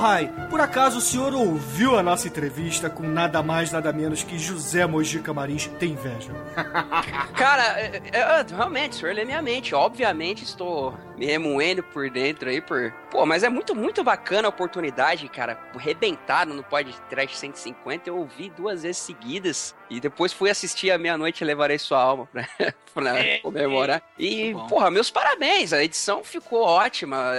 Rai, 0.07 0.33
por 0.49 0.61
acaso 0.61 0.99
o 0.99 1.01
senhor 1.01 1.35
ouviu 1.35 1.99
a 1.99 2.03
nossa 2.03 2.29
entrevista 2.29 2.89
com 2.89 3.03
nada 3.03 3.43
mais, 3.43 3.73
nada 3.73 3.93
menos 3.93 4.23
que 4.23 4.39
José 4.39 4.87
Mojica 4.87 5.35
Marins 5.35 5.67
tem 5.81 5.95
inveja? 5.95 6.31
Cara, 7.37 7.65
é, 7.81 8.01
é, 8.13 8.47
realmente, 8.49 8.93
o 8.93 8.95
senhor 8.95 9.13
lê 9.17 9.25
minha 9.25 9.43
mente. 9.43 9.75
Obviamente 9.75 10.45
estou 10.45 10.97
me 11.17 11.27
remoendo 11.27 11.83
por 11.83 12.09
dentro 12.09 12.49
aí, 12.49 12.61
por. 12.61 12.93
Pô, 13.11 13.27
mas 13.27 13.43
é 13.43 13.49
muito, 13.49 13.75
muito 13.75 14.05
bacana 14.05 14.47
a 14.47 14.51
oportunidade, 14.51 15.29
cara. 15.29 15.59
Arrebentado 15.75 16.55
no 16.55 16.63
podcast 16.63 17.37
150, 17.37 18.09
eu 18.09 18.17
ouvi 18.19 18.49
duas 18.51 18.85
vezes 18.85 18.99
seguidas. 18.99 19.75
E 19.91 19.99
depois 19.99 20.33
fui 20.33 20.51
assistir 20.51 20.93
a 20.93 20.99
meia-noite 20.99 21.43
e 21.43 21.45
levarei 21.45 21.79
sua 21.81 22.01
alma 22.01 22.29
pra, 22.33 22.47
pra 22.95 23.19
É, 23.19 23.39
comemorar. 23.39 24.01
E, 24.17 24.55
bom. 24.55 24.69
porra, 24.69 24.89
meus 24.89 25.11
parabéns. 25.11 25.73
A 25.73 25.83
edição 25.83 26.23
ficou 26.23 26.63
ótima. 26.63 27.33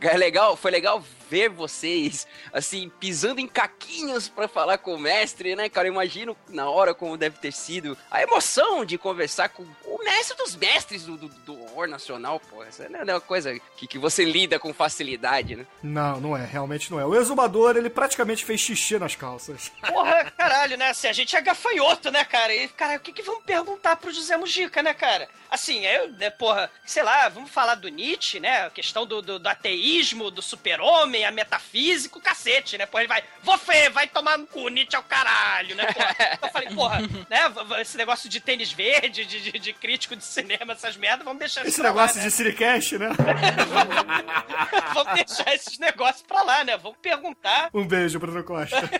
É 0.00 0.16
legal, 0.16 0.56
foi 0.56 0.70
legal 0.70 1.02
ver 1.30 1.48
vocês, 1.48 2.26
assim, 2.52 2.90
pisando 2.98 3.40
em 3.40 3.46
caquinhos 3.46 4.28
pra 4.28 4.48
falar 4.48 4.78
com 4.78 4.94
o 4.94 4.98
mestre, 4.98 5.54
né, 5.54 5.68
cara? 5.68 5.86
Imagino 5.86 6.36
na 6.48 6.68
hora 6.68 6.92
como 6.92 7.16
deve 7.16 7.38
ter 7.38 7.52
sido 7.52 7.96
a 8.10 8.20
emoção 8.20 8.84
de 8.84 8.98
conversar 8.98 9.50
com 9.50 9.64
o 10.00 10.04
mestre 10.04 10.36
dos 10.36 10.56
mestres 10.56 11.04
do, 11.04 11.16
do, 11.16 11.28
do 11.28 11.62
horror 11.62 11.86
nacional, 11.86 12.40
pô. 12.40 12.64
Essa 12.64 12.88
não 12.88 13.00
é 13.00 13.14
uma 13.14 13.20
coisa 13.20 13.58
que, 13.76 13.86
que 13.86 13.98
você 13.98 14.24
lida 14.24 14.58
com 14.58 14.72
facilidade, 14.72 15.56
né? 15.56 15.66
Não, 15.82 16.20
não 16.20 16.36
é, 16.36 16.44
realmente 16.44 16.90
não 16.90 16.98
é. 16.98 17.04
O 17.04 17.14
exumador, 17.14 17.76
ele 17.76 17.90
praticamente 17.90 18.44
fez 18.44 18.60
xixi 18.60 18.98
nas 18.98 19.14
calças. 19.14 19.70
Porra, 19.86 20.30
caralho, 20.36 20.76
né? 20.76 20.88
Assim, 20.88 21.08
a 21.08 21.12
gente 21.12 21.36
é 21.36 21.40
gafanhoto, 21.40 22.10
né, 22.10 22.24
cara? 22.24 22.54
E, 22.54 22.68
cara, 22.68 22.96
o 22.96 23.00
que 23.00 23.12
que 23.12 23.22
vamos 23.22 23.44
perguntar 23.44 23.96
pro 23.96 24.12
José 24.12 24.36
Mujica, 24.36 24.82
né, 24.82 24.94
cara? 24.94 25.28
Assim, 25.50 25.84
eu, 25.84 26.10
né, 26.12 26.30
porra, 26.30 26.70
sei 26.84 27.02
lá, 27.02 27.28
vamos 27.28 27.50
falar 27.50 27.74
do 27.74 27.88
Nietzsche, 27.88 28.40
né? 28.40 28.66
A 28.66 28.70
questão 28.70 29.04
do, 29.04 29.20
do, 29.20 29.38
do 29.38 29.48
ateísmo, 29.48 30.30
do 30.30 30.40
super-homem, 30.40 31.24
a 31.24 31.30
metafísica, 31.30 32.18
o 32.18 32.22
cacete, 32.22 32.78
né? 32.78 32.86
Porra, 32.86 33.02
ele 33.02 33.08
vai, 33.08 33.24
você 33.42 33.90
vai 33.90 34.06
tomar 34.06 34.38
no 34.38 34.46
cu, 34.46 34.68
Nietzsche 34.68 34.96
é 34.96 34.98
o 34.98 35.02
caralho, 35.02 35.74
né? 35.74 35.92
Porra. 35.92 36.16
Então 36.32 36.48
eu 36.48 36.52
falei, 36.52 36.68
porra, 36.70 37.00
né? 37.28 37.80
Esse 37.80 37.96
negócio 37.96 38.28
de 38.28 38.40
tênis 38.40 38.72
verde, 38.72 39.26
de, 39.26 39.40
de, 39.40 39.58
de 39.58 39.72
crítico 39.90 40.14
de 40.14 40.24
cinema, 40.24 40.72
essas 40.74 40.96
merdas, 40.96 41.24
vamos 41.24 41.40
deixar 41.40 41.66
Esse 41.66 41.80
pra 41.80 41.90
lá, 41.90 41.96
negócio 41.96 42.18
né? 42.18 42.24
de 42.24 42.30
Siricast, 42.30 42.96
né? 42.98 43.08
Vamos 44.94 45.14
deixar 45.14 45.54
esses 45.54 45.78
negócios 45.78 46.22
pra 46.22 46.42
lá, 46.42 46.62
né? 46.64 46.76
Vamos 46.76 46.98
perguntar 46.98 47.70
Um 47.74 47.86
beijo, 47.86 48.18
Bruno 48.20 48.44
Costa. 48.44 48.76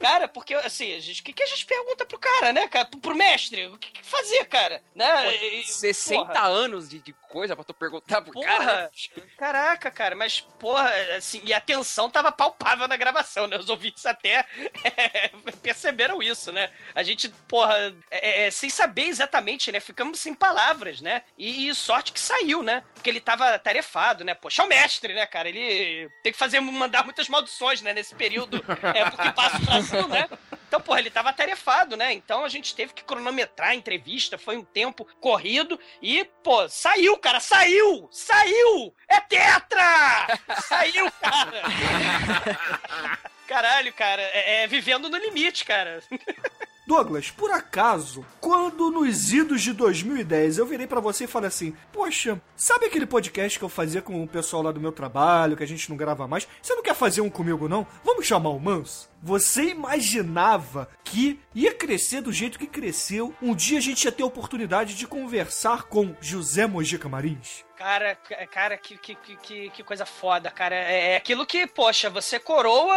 Cara, 0.00 0.26
porque, 0.26 0.54
assim, 0.54 0.94
a 0.94 0.98
gente- 1.00 1.20
o 1.20 1.24
que, 1.24 1.32
que 1.34 1.42
a 1.42 1.46
gente 1.46 1.66
pergunta 1.66 2.06
pro 2.06 2.18
cara, 2.18 2.54
né, 2.54 2.66
cara? 2.68 2.86
Pro, 2.86 2.98
pro 3.00 3.14
mestre? 3.14 3.66
O 3.66 3.76
que, 3.76 3.90
que 3.92 4.02
fazer, 4.02 4.46
cara? 4.46 4.82
Né? 4.94 5.36
E- 5.36 5.64
60 5.64 6.24
porra, 6.24 6.46
anos 6.46 6.88
de, 6.88 7.00
de 7.00 7.12
coisa 7.28 7.54
pra 7.54 7.62
tu 7.64 7.74
perguntar 7.74 8.22
pro 8.22 8.32
Porra. 8.32 8.46
cara. 8.46 8.82
né? 9.16 9.22
Caraca, 9.36 9.90
cara, 9.90 10.16
mas, 10.16 10.40
porra, 10.58 10.90
assim, 11.18 11.42
e 11.44 11.52
a 11.52 11.60
tensão 11.60 12.08
tava 12.08 12.32
palpável 12.32 12.88
na 12.88 12.96
gravação, 12.96 13.46
né? 13.46 13.58
Os 13.58 13.68
ouvintes 13.68 14.06
até 14.06 14.46
é, 14.96 15.28
perceberam 15.62 16.22
isso, 16.22 16.50
né? 16.50 16.70
A 16.94 17.02
gente, 17.02 17.28
porra, 17.46 17.94
é, 18.10 18.46
é, 18.46 18.50
sem 18.50 18.70
saber 18.70 19.02
exatamente, 19.04 19.70
né? 19.70 19.80
Ficamos 19.90 20.20
sem 20.20 20.32
palavras, 20.32 21.00
né? 21.00 21.22
E, 21.36 21.66
e 21.66 21.74
sorte 21.74 22.12
que 22.12 22.20
saiu, 22.20 22.62
né? 22.62 22.84
Porque 22.94 23.10
ele 23.10 23.20
tava 23.20 23.58
tarefado, 23.58 24.24
né? 24.24 24.34
Poxa, 24.34 24.62
é 24.62 24.64
o 24.64 24.68
mestre, 24.68 25.12
né, 25.12 25.26
cara? 25.26 25.48
Ele 25.48 26.08
tem 26.22 26.30
que 26.30 26.38
fazer, 26.38 26.60
mandar 26.60 27.04
muitas 27.04 27.28
maldições, 27.28 27.82
né? 27.82 27.92
Nesse 27.92 28.14
período, 28.14 28.64
é, 28.94 29.10
porque 29.10 29.32
passa 29.32 29.56
o 29.56 29.60
Brasil, 29.62 30.06
né? 30.06 30.28
Então, 30.68 30.80
porra, 30.80 31.00
ele 31.00 31.10
tava 31.10 31.32
tarefado, 31.32 31.96
né? 31.96 32.12
Então 32.12 32.44
a 32.44 32.48
gente 32.48 32.72
teve 32.72 32.92
que 32.92 33.02
cronometrar 33.02 33.70
a 33.70 33.74
entrevista, 33.74 34.38
foi 34.38 34.56
um 34.56 34.62
tempo 34.62 35.04
corrido 35.20 35.76
e, 36.00 36.24
pô, 36.44 36.68
saiu, 36.68 37.18
cara, 37.18 37.40
saiu! 37.40 38.08
Saiu! 38.12 38.94
É 39.08 39.18
tetra! 39.18 40.38
Saiu, 40.68 41.10
cara! 41.20 41.62
Caralho, 43.48 43.92
cara, 43.92 44.22
é, 44.22 44.62
é 44.62 44.66
vivendo 44.68 45.10
no 45.10 45.16
limite, 45.16 45.64
cara. 45.64 46.00
Douglas, 46.90 47.30
por 47.30 47.52
acaso, 47.52 48.26
quando 48.40 48.90
nos 48.90 49.32
idos 49.32 49.62
de 49.62 49.72
2010 49.72 50.58
eu 50.58 50.66
virei 50.66 50.88
pra 50.88 50.98
você 50.98 51.22
e 51.22 51.28
falei 51.28 51.46
assim: 51.46 51.72
Poxa, 51.92 52.42
sabe 52.56 52.86
aquele 52.86 53.06
podcast 53.06 53.56
que 53.56 53.64
eu 53.64 53.68
fazia 53.68 54.02
com 54.02 54.24
o 54.24 54.26
pessoal 54.26 54.60
lá 54.60 54.72
do 54.72 54.80
meu 54.80 54.90
trabalho, 54.90 55.56
que 55.56 55.62
a 55.62 55.68
gente 55.68 55.88
não 55.88 55.96
grava 55.96 56.26
mais? 56.26 56.48
Você 56.60 56.74
não 56.74 56.82
quer 56.82 56.96
fazer 56.96 57.20
um 57.20 57.30
comigo, 57.30 57.68
não? 57.68 57.86
Vamos 58.02 58.26
chamar 58.26 58.50
o 58.50 58.58
Manso? 58.58 59.09
Você 59.22 59.64
imaginava 59.64 60.88
que 61.04 61.38
ia 61.54 61.74
crescer 61.74 62.20
do 62.20 62.32
jeito 62.32 62.58
que 62.58 62.66
cresceu? 62.66 63.34
Um 63.42 63.54
dia 63.54 63.78
a 63.78 63.82
gente 63.82 64.04
ia 64.04 64.12
ter 64.12 64.22
a 64.22 64.26
oportunidade 64.26 64.94
de 64.94 65.06
conversar 65.06 65.84
com 65.84 66.14
José 66.20 66.66
Mojica 66.66 67.08
Marins? 67.08 67.64
Cara, 67.76 68.14
ca- 68.14 68.46
cara, 68.46 68.76
que, 68.76 68.98
que, 68.98 69.14
que- 69.14 69.36
que, 69.36 69.70
que 69.70 69.82
coisa 69.82 70.04
foda, 70.04 70.50
cara. 70.50 70.74
É, 70.76 71.12
é 71.12 71.16
aquilo 71.16 71.46
que, 71.46 71.66
poxa, 71.66 72.10
você 72.10 72.38
coroa. 72.38 72.94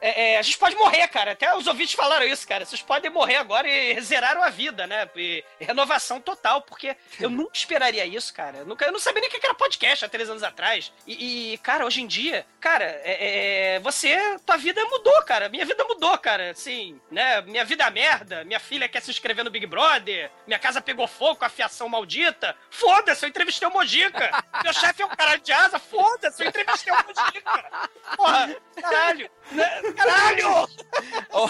é- 0.00 0.34
é, 0.34 0.38
a 0.38 0.42
gente 0.42 0.56
pode 0.56 0.76
morrer, 0.76 1.08
cara. 1.08 1.32
Até 1.32 1.52
os 1.56 1.66
ouvintes 1.66 1.94
falaram 1.94 2.24
isso, 2.26 2.46
cara. 2.46 2.64
Vocês 2.64 2.80
podem 2.80 3.10
morrer 3.10 3.36
agora 3.36 3.68
e 3.68 4.00
zeraram 4.00 4.40
a 4.40 4.48
vida, 4.48 4.86
né? 4.86 5.08
E 5.16 5.44
renovação 5.58 6.20
total, 6.20 6.62
porque 6.62 6.96
eu 7.18 7.28
nunca 7.28 7.50
esperaria 7.54 8.06
isso, 8.06 8.32
cara. 8.32 8.58
Eu, 8.58 8.66
nunca, 8.66 8.84
eu 8.84 8.92
não 8.92 9.00
sabia 9.00 9.20
nem 9.20 9.28
o 9.28 9.32
que 9.32 9.44
era 9.44 9.52
podcast 9.54 10.04
há 10.04 10.08
três 10.08 10.30
anos 10.30 10.44
atrás. 10.44 10.92
E, 11.08 11.52
e, 11.54 11.58
cara, 11.58 11.84
hoje 11.84 12.00
em 12.00 12.06
dia, 12.06 12.46
cara, 12.60 12.84
é, 12.84 13.74
é, 13.74 13.80
você. 13.80 14.16
Tua 14.46 14.56
vida 14.56 14.82
mudou, 14.84 15.22
cara. 15.24 15.48
Minha 15.48 15.59
vida 15.64 15.84
mudou, 15.84 16.16
cara. 16.18 16.50
Assim, 16.50 17.00
né? 17.10 17.40
Minha 17.42 17.64
vida 17.64 17.84
é 17.84 17.90
merda. 17.90 18.44
Minha 18.44 18.60
filha 18.60 18.88
quer 18.88 19.00
se 19.00 19.10
inscrever 19.10 19.44
no 19.44 19.50
Big 19.50 19.66
Brother. 19.66 20.30
Minha 20.46 20.58
casa 20.58 20.80
pegou 20.80 21.06
fogo 21.06 21.36
com 21.36 21.44
a 21.44 21.48
fiação 21.48 21.88
maldita. 21.88 22.56
Foda-se, 22.70 23.24
eu 23.24 23.28
entrevistei 23.28 23.66
o 23.68 23.72
Mojica. 23.72 24.30
Meu 24.62 24.72
chefe 24.72 25.02
é 25.02 25.06
um 25.06 25.10
caralho 25.10 25.40
de 25.40 25.52
asa. 25.52 25.78
Foda-se, 25.78 26.42
eu 26.42 26.48
entrevistei 26.48 26.92
o 26.92 26.96
Mojica. 26.96 27.88
Porra, 28.16 28.56
caralho. 28.80 29.30
Né? 29.52 29.92
Caralho! 29.96 30.68
Um 31.32 31.48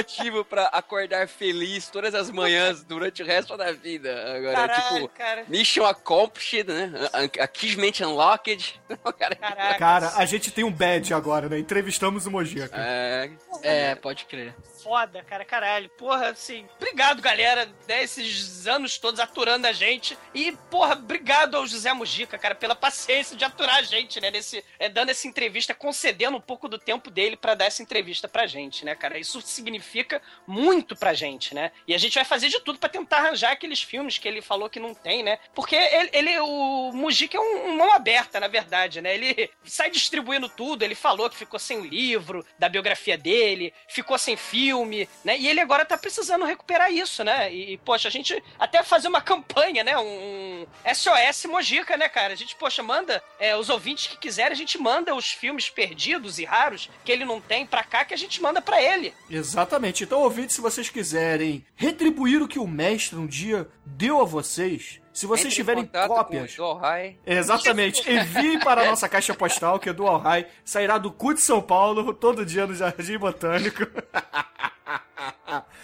motivo 0.00 0.44
pra 0.44 0.64
acordar 0.66 1.28
feliz 1.28 1.88
todas 1.88 2.14
as 2.14 2.30
manhãs 2.30 2.82
durante 2.84 3.22
o 3.22 3.26
resto 3.26 3.56
da 3.56 3.72
vida. 3.72 4.10
Agora, 4.36 4.54
Caralho, 4.54 4.94
tipo, 4.94 5.08
cara. 5.08 5.44
Mission 5.48 5.84
Accomplished, 5.84 6.64
né? 6.66 6.92
A- 7.12 7.44
Achievement 7.44 7.92
Unlocked. 8.00 8.80
Cara, 9.18 9.36
Caraca. 9.36 9.78
Cara, 9.78 10.12
a 10.16 10.24
gente 10.24 10.50
tem 10.50 10.64
um 10.64 10.72
badge 10.72 11.12
agora, 11.14 11.48
né? 11.48 11.58
Entrevistamos 11.58 12.26
o 12.26 12.30
Mojica. 12.30 12.70
é, 12.74 13.30
É, 13.62 13.94
pode 13.94 14.24
crer. 14.24 14.54
Foda, 14.82 15.22
cara, 15.24 15.44
caralho. 15.44 15.88
Porra, 15.90 16.28
assim, 16.30 16.66
obrigado, 16.76 17.20
galera, 17.22 17.66
né, 17.88 18.02
esses 18.02 18.66
anos 18.66 18.98
todos 18.98 19.20
aturando 19.20 19.66
a 19.66 19.72
gente. 19.72 20.16
E, 20.34 20.52
porra, 20.70 20.94
obrigado 20.94 21.56
ao 21.56 21.66
José 21.66 21.92
Mujica, 21.92 22.38
cara, 22.38 22.54
pela 22.54 22.74
paciência 22.74 23.36
de 23.36 23.44
aturar 23.44 23.76
a 23.76 23.82
gente, 23.82 24.20
né, 24.20 24.30
nesse, 24.30 24.64
é, 24.78 24.88
dando 24.88 25.10
essa 25.10 25.26
entrevista, 25.26 25.74
concedendo 25.74 26.36
um 26.36 26.40
pouco 26.40 26.68
do 26.68 26.78
tempo 26.78 27.10
dele 27.10 27.36
pra 27.36 27.54
dar 27.54 27.66
essa 27.66 27.82
entrevista 27.82 28.28
pra 28.28 28.46
gente, 28.46 28.84
né, 28.84 28.94
cara. 28.94 29.18
Isso 29.18 29.40
significa 29.40 30.20
muito 30.46 30.96
pra 30.96 31.14
gente, 31.14 31.54
né? 31.54 31.72
E 31.86 31.94
a 31.94 31.98
gente 31.98 32.14
vai 32.14 32.24
fazer 32.24 32.48
de 32.48 32.60
tudo 32.60 32.78
pra 32.78 32.88
tentar 32.88 33.18
arranjar 33.18 33.52
aqueles 33.52 33.82
filmes 33.82 34.18
que 34.18 34.26
ele 34.28 34.40
falou 34.42 34.68
que 34.70 34.80
não 34.80 34.94
tem, 34.94 35.22
né? 35.22 35.38
Porque 35.54 35.74
ele, 35.76 36.10
ele- 36.12 36.38
o 36.40 36.92
Mujica 36.92 37.36
é 37.36 37.40
um, 37.40 37.68
um 37.70 37.76
mão 37.76 37.92
aberta, 37.92 38.40
na 38.40 38.48
verdade, 38.48 39.00
né? 39.00 39.14
Ele 39.14 39.50
sai 39.64 39.90
distribuindo 39.90 40.48
tudo, 40.48 40.82
ele 40.82 40.94
falou 40.94 41.28
que 41.28 41.36
ficou 41.36 41.58
sem 41.58 41.78
o 41.78 41.84
livro 41.84 42.44
da 42.58 42.68
biografia 42.68 43.16
dele, 43.18 43.72
ficou 43.88 44.18
sem 44.18 44.36
filme, 44.36 44.69
filme, 44.70 45.08
né? 45.24 45.36
E 45.36 45.48
ele 45.48 45.60
agora 45.60 45.84
tá 45.84 45.98
precisando 45.98 46.44
recuperar 46.44 46.92
isso, 46.92 47.24
né? 47.24 47.52
E, 47.52 47.76
poxa, 47.78 48.06
a 48.06 48.10
gente 48.10 48.40
até 48.56 48.82
fazer 48.84 49.08
uma 49.08 49.20
campanha, 49.20 49.82
né? 49.82 49.98
Um 49.98 50.64
SOS 50.94 51.46
Mojica, 51.46 51.96
né, 51.96 52.08
cara? 52.08 52.32
A 52.32 52.36
gente, 52.36 52.54
poxa, 52.54 52.82
manda 52.82 53.20
é, 53.40 53.56
os 53.56 53.68
ouvintes 53.68 54.06
que 54.06 54.16
quiserem, 54.16 54.52
a 54.52 54.56
gente 54.56 54.78
manda 54.78 55.14
os 55.14 55.26
filmes 55.26 55.68
perdidos 55.68 56.38
e 56.38 56.44
raros 56.44 56.88
que 57.04 57.10
ele 57.10 57.24
não 57.24 57.40
tem 57.40 57.66
pra 57.66 57.82
cá, 57.82 58.04
que 58.04 58.14
a 58.14 58.16
gente 58.16 58.40
manda 58.40 58.62
pra 58.62 58.80
ele. 58.80 59.12
Exatamente. 59.28 60.04
Então, 60.04 60.20
ouvintes, 60.20 60.54
se 60.54 60.62
vocês 60.62 60.88
quiserem 60.88 61.64
retribuir 61.74 62.40
o 62.40 62.48
que 62.48 62.58
o 62.58 62.68
mestre 62.68 63.18
um 63.18 63.26
dia 63.26 63.68
deu 63.84 64.20
a 64.20 64.24
vocês, 64.24 64.99
se 65.12 65.26
vocês 65.26 65.52
tiverem 65.54 65.86
cópias. 65.86 66.54
com 66.56 66.62
o 66.62 66.66
Dual 66.66 66.78
High. 66.78 67.18
Exatamente. 67.26 68.00
Envie 68.10 68.58
para 68.60 68.82
a 68.82 68.86
nossa 68.86 69.08
caixa 69.08 69.34
postal, 69.34 69.78
que 69.78 69.88
é 69.88 69.92
do 69.92 70.06
All 70.06 70.18
High. 70.18 70.46
Sairá 70.64 70.98
do 70.98 71.10
cu 71.10 71.34
de 71.34 71.40
São 71.40 71.60
Paulo, 71.60 72.14
todo 72.14 72.44
dia 72.46 72.66
no 72.66 72.74
Jardim 72.74 73.18
Botânico. 73.18 73.86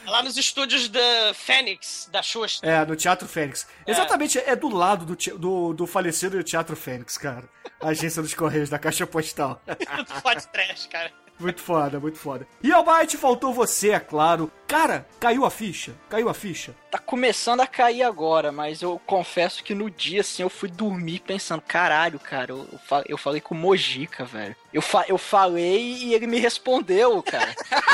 Lá 0.06 0.22
nos 0.22 0.36
estúdios 0.36 0.88
da 0.88 1.34
Fênix, 1.34 2.08
da 2.10 2.22
Xuxa. 2.22 2.64
É, 2.64 2.84
no 2.86 2.94
Teatro 2.94 3.26
Fênix. 3.28 3.66
Exatamente, 3.86 4.38
é 4.38 4.54
do 4.54 4.68
lado 4.68 5.04
do, 5.04 5.16
te- 5.16 5.32
do, 5.32 5.74
do 5.74 5.86
falecido 5.86 6.42
Teatro 6.44 6.76
Fênix, 6.76 7.18
cara. 7.18 7.48
A 7.80 7.88
agência 7.88 8.22
dos 8.22 8.32
Correios 8.32 8.70
da 8.70 8.78
Caixa 8.78 9.06
Postal. 9.06 9.60
do 9.66 10.46
Trash, 10.52 10.86
cara. 10.86 11.10
Muito 11.38 11.60
foda, 11.60 12.00
muito 12.00 12.18
foda. 12.18 12.46
E 12.62 12.72
Almighty, 12.72 13.16
faltou 13.16 13.52
você, 13.52 13.90
é 13.90 14.00
claro. 14.00 14.50
Cara, 14.66 15.06
caiu 15.20 15.44
a 15.44 15.50
ficha? 15.50 15.94
Caiu 16.08 16.28
a 16.28 16.34
ficha? 16.34 16.74
Tá 16.90 16.98
começando 16.98 17.60
a 17.60 17.66
cair 17.66 18.02
agora, 18.02 18.50
mas 18.50 18.82
eu 18.82 19.00
confesso 19.06 19.62
que 19.62 19.74
no 19.74 19.90
dia, 19.90 20.22
assim, 20.22 20.42
eu 20.42 20.48
fui 20.48 20.68
dormir 20.68 21.20
pensando, 21.20 21.60
caralho, 21.60 22.18
cara, 22.18 22.52
eu, 22.52 22.66
eu 23.06 23.18
falei 23.18 23.40
com 23.40 23.54
o 23.54 23.58
Mojica, 23.58 24.24
velho. 24.24 24.56
Eu, 24.72 24.82
fa 24.82 25.04
eu 25.08 25.18
falei 25.18 25.94
e 26.02 26.14
ele 26.14 26.26
me 26.26 26.38
respondeu, 26.38 27.22
cara. 27.22 27.54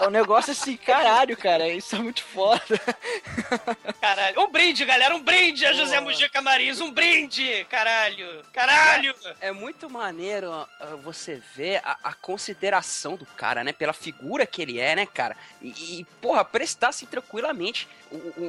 É 0.00 0.06
um 0.06 0.10
negócio 0.10 0.52
assim, 0.52 0.78
caralho, 0.78 1.36
cara, 1.36 1.68
isso 1.68 1.94
é 1.94 1.98
muito 1.98 2.22
foda. 2.24 2.62
Caralho. 4.00 4.40
Um 4.40 4.50
brinde, 4.50 4.84
galera, 4.86 5.14
um 5.14 5.22
brinde 5.22 5.66
a 5.66 5.74
José 5.74 6.00
Mujica 6.00 6.40
Marins, 6.40 6.80
um 6.80 6.90
brinde, 6.90 7.66
caralho. 7.68 8.42
Caralho. 8.50 9.14
É 9.42 9.52
muito 9.52 9.90
maneiro 9.90 10.50
você 11.02 11.42
ver 11.54 11.82
a, 11.84 11.98
a 12.02 12.14
consideração 12.14 13.14
do 13.14 13.26
cara, 13.26 13.62
né? 13.62 13.72
Pela 13.72 13.92
figura 13.92 14.46
que 14.46 14.62
ele 14.62 14.80
é, 14.80 14.96
né, 14.96 15.04
cara? 15.06 15.36
E, 15.60 16.00
e, 16.00 16.04
porra, 16.20 16.46
prestar 16.46 16.88
assim 16.88 17.04
tranquilamente 17.04 17.86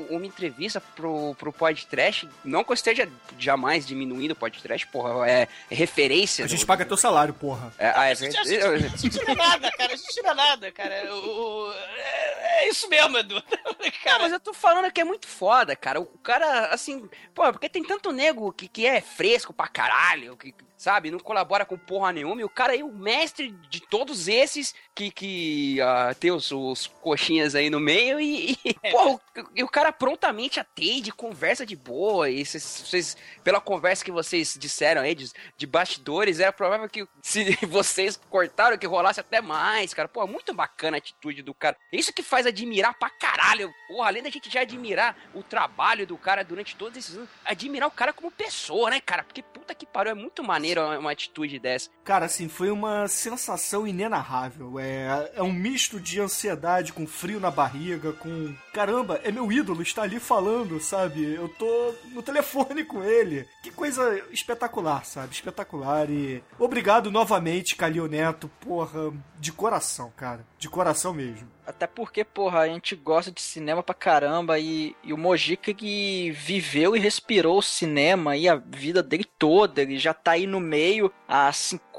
uma 0.10 0.26
entrevista 0.26 0.82
pro, 0.82 1.36
pro 1.36 1.54
podcast. 1.54 2.28
Não 2.44 2.64
que 2.64 2.72
eu 2.72 2.74
esteja 2.74 3.08
jamais 3.38 3.86
diminuindo 3.86 4.32
o 4.32 4.36
podcast, 4.36 4.88
porra, 4.88 5.30
é, 5.30 5.48
é 5.70 5.76
referência. 5.76 6.46
A 6.46 6.48
gente 6.48 6.62
do- 6.62 6.68
paga 6.68 6.86
teu 6.86 6.98
salário, 6.98 7.34
porra. 7.34 7.74
É, 7.78 7.94
ah, 7.96 8.08
é 8.08 8.12
A 8.12 8.14
gente, 8.14 8.38
a 8.38 8.44
gente, 8.44 8.64
a 8.64 8.98
gente 8.98 9.24
não 9.24 9.32
é 9.34 9.36
nada, 9.36 9.72
cara. 9.72 9.94
A 9.94 9.96
gente 9.96 10.22
não 10.22 10.32
é 10.32 10.34
nada, 10.34 10.72
cara. 10.72 11.16
O- 11.16 11.68
o- 11.68 11.74
é, 11.74 12.64
é 12.66 12.70
isso 12.70 12.88
mesmo, 12.90 13.18
Edu. 13.18 13.36
Não, 13.82 13.92
Cara, 14.04 14.20
mas 14.24 14.32
eu 14.34 14.40
tô 14.40 14.54
falando 14.54 14.92
que 14.92 15.02
é 15.02 15.04
muito 15.04 15.28
foda, 15.28 15.76
cara. 15.76 16.00
O 16.00 16.06
cara, 16.06 16.68
assim, 16.68 17.10
pô, 17.34 17.52
porque 17.52 17.68
tem 17.70 17.84
tanto 17.84 18.12
nego 18.12 18.52
que, 18.52 18.68
que 18.68 18.86
é 18.86 19.02
fresco 19.02 19.52
pra 19.54 19.68
caralho, 19.68 20.36
que, 20.38 20.54
sabe, 20.82 21.12
não 21.12 21.20
colabora 21.20 21.64
com 21.64 21.78
porra 21.78 22.12
nenhuma, 22.12 22.42
e 22.42 22.44
o 22.44 22.50
cara 22.50 22.74
aí, 22.74 22.82
o 22.82 22.92
mestre 22.92 23.52
de 23.70 23.82
todos 23.82 24.28
esses 24.28 24.74
que, 24.96 25.12
que 25.12 25.80
ah, 25.82 26.16
tem 26.20 26.32
os, 26.32 26.52
os 26.52 26.88
coxinhas 27.02 27.54
aí 27.54 27.70
no 27.70 27.80
meio, 27.80 28.20
e, 28.20 28.58
e 28.66 28.74
pô, 28.92 29.14
o, 29.14 29.22
e 29.56 29.64
o 29.64 29.68
cara 29.68 29.92
prontamente 29.92 30.60
atende, 30.60 31.12
conversa 31.12 31.66
de 31.66 31.76
boa, 31.76 32.30
e 32.30 32.44
vocês- 32.44 33.16
pela 33.44 33.62
conversa 33.62 34.04
que 34.04 34.12
vocês 34.12 34.58
disseram 34.60 35.02
aí, 35.02 35.14
de, 35.14 35.32
de 35.56 35.68
bastidores, 35.68 36.40
era 36.40 36.52
provável 36.52 36.90
que 36.90 37.08
se 37.22 37.44
vocês 37.68 38.20
cortaram, 38.30 38.78
que 38.78 38.88
rolasse 38.88 39.20
até 39.20 39.40
mais, 39.40 39.94
cara. 39.94 40.08
Pô, 40.08 40.26
muito 40.26 40.54
bacana 40.54 40.98
a 40.98 41.00
atitude 41.00 41.42
do 41.44 41.54
cara. 41.54 41.78
Isso 41.92 42.12
que 42.14 42.24
faz 42.24 42.48
admirar 42.48 42.98
pra 42.98 43.10
caralho. 43.10 43.72
Porra, 43.88 44.08
além 44.08 44.24
da 44.24 44.30
gente 44.30 44.50
já 44.50 44.62
admirar 44.62 45.16
o 45.34 45.44
trabalho 45.44 46.08
do 46.08 46.18
cara 46.18 46.44
durante 46.44 46.76
todos 46.76 46.98
esses 46.98 47.16
anos, 47.18 47.30
admirar 47.46 47.88
o 47.88 47.92
cara 47.92 48.14
como 48.14 48.32
pessoa, 48.32 48.90
né, 48.90 49.00
cara? 49.00 49.24
Porque 49.24 49.44
puta 49.44 49.76
que 49.76 49.86
pariu, 49.86 50.12
é 50.12 50.16
muito 50.16 50.44
maneiro 50.44 50.71
uma, 50.80 50.98
uma 51.00 51.12
atitude 51.12 51.60
dessa. 51.60 51.90
Cara, 52.04 52.26
assim, 52.26 52.48
foi 52.48 52.72
uma 52.72 53.08
sensação 53.08 53.88
inenarrável. 53.88 54.80
É, 54.80 55.32
é 55.36 55.44
um 55.44 55.52
misto 55.52 56.00
de 56.00 56.20
ansiedade 56.20 56.94
com 56.94 57.06
frio 57.08 57.40
na 57.40 57.52
barriga, 57.52 58.14
com. 58.14 58.54
Caramba, 58.74 59.20
é 59.24 59.32
meu 59.32 59.52
ídolo, 59.52 59.82
está 59.82 60.04
ali 60.04 60.20
falando, 60.20 60.80
sabe? 60.80 61.34
Eu 61.34 61.50
tô 61.50 61.94
no 62.14 62.22
telefone 62.22 62.84
com 62.84 63.04
ele. 63.04 63.48
Que 63.64 63.72
coisa 63.72 64.24
espetacular, 64.32 65.06
sabe? 65.06 65.34
Espetacular. 65.34 66.10
E 66.10 66.44
obrigado 66.58 67.12
novamente, 67.12 67.76
Calil 67.76 68.08
Neto. 68.08 68.50
Porra, 68.60 69.14
de 69.40 69.52
coração, 69.52 70.12
cara. 70.16 70.46
De 70.58 70.70
coração 70.70 71.14
mesmo. 71.14 71.48
Até 71.66 71.86
porque, 71.86 72.24
porra, 72.24 72.62
a 72.62 72.68
gente 72.68 72.96
gosta 72.96 73.32
de 73.32 73.42
cinema 73.42 73.84
pra 73.84 73.94
caramba 73.94 74.58
e, 74.58 74.96
e 75.04 75.14
o 75.14 75.18
Mojica 75.18 75.74
que 75.74 76.32
viveu 76.32 76.96
e 76.96 77.00
respirou 77.00 77.60
o 77.60 77.62
cinema 77.62 78.36
e 78.36 78.50
a 78.50 78.56
vida 78.56 79.04
dele 79.04 79.26
toda, 79.38 79.82
ele 79.82 79.98
já 79.98 80.14
tá 80.14 80.32
aí 80.32 80.48
no 80.48 80.60
meio 80.60 81.12
há 81.28 81.52
50, 81.52 81.91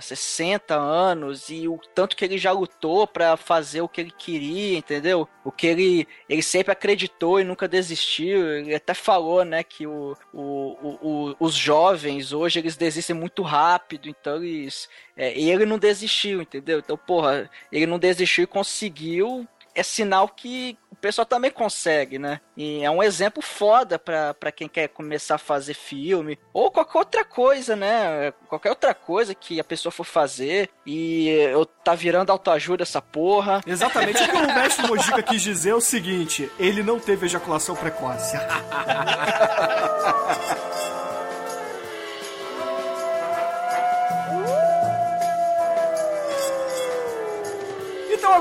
60 0.00 0.74
anos 0.74 1.48
e 1.50 1.68
o 1.68 1.78
tanto 1.94 2.16
que 2.16 2.24
ele 2.24 2.38
já 2.38 2.52
lutou 2.52 3.06
pra 3.06 3.36
fazer 3.36 3.80
o 3.80 3.88
que 3.88 4.00
ele 4.00 4.10
queria, 4.10 4.78
entendeu? 4.78 5.28
O 5.44 5.52
que 5.52 5.66
ele, 5.66 6.08
ele 6.28 6.42
sempre 6.42 6.72
acreditou 6.72 7.40
e 7.40 7.44
nunca 7.44 7.68
desistiu. 7.68 8.46
Ele 8.58 8.74
até 8.74 8.94
falou, 8.94 9.44
né, 9.44 9.62
que 9.62 9.86
o, 9.86 10.16
o, 10.32 10.98
o, 11.02 11.36
os 11.38 11.54
jovens 11.54 12.32
hoje 12.32 12.58
eles 12.58 12.76
desistem 12.76 13.16
muito 13.16 13.42
rápido, 13.42 14.08
então 14.08 14.36
eles. 14.42 14.88
É, 15.16 15.38
ele 15.38 15.66
não 15.66 15.78
desistiu, 15.78 16.42
entendeu? 16.42 16.78
Então, 16.78 16.96
porra, 16.96 17.50
ele 17.70 17.86
não 17.86 17.98
desistiu 17.98 18.44
e 18.44 18.46
conseguiu. 18.48 19.46
É 19.74 19.82
sinal 19.82 20.28
que 20.28 20.78
pessoal 21.04 21.26
também 21.26 21.50
consegue, 21.50 22.18
né? 22.18 22.40
E 22.56 22.82
é 22.82 22.90
um 22.90 23.02
exemplo 23.02 23.42
foda 23.42 23.98
pra, 23.98 24.32
pra 24.32 24.50
quem 24.50 24.66
quer 24.66 24.88
começar 24.88 25.34
a 25.34 25.38
fazer 25.38 25.74
filme. 25.74 26.38
Ou 26.50 26.70
qualquer 26.70 26.96
outra 26.96 27.24
coisa, 27.26 27.76
né? 27.76 28.32
Qualquer 28.48 28.70
outra 28.70 28.94
coisa 28.94 29.34
que 29.34 29.60
a 29.60 29.64
pessoa 29.64 29.92
for 29.92 30.04
fazer. 30.04 30.70
E 30.86 31.28
eu 31.28 31.66
tá 31.66 31.94
virando 31.94 32.32
autoajuda 32.32 32.84
essa 32.84 33.02
porra. 33.02 33.60
Exatamente 33.66 34.22
o 34.22 34.28
que 34.30 34.34
o 34.34 34.54
mestre 34.54 34.86
Mojica 34.88 35.22
quis 35.22 35.42
dizer 35.42 35.70
é 35.70 35.74
o 35.74 35.80
seguinte: 35.80 36.50
ele 36.58 36.82
não 36.82 36.98
teve 36.98 37.26
ejaculação 37.26 37.76
precoce. 37.76 38.38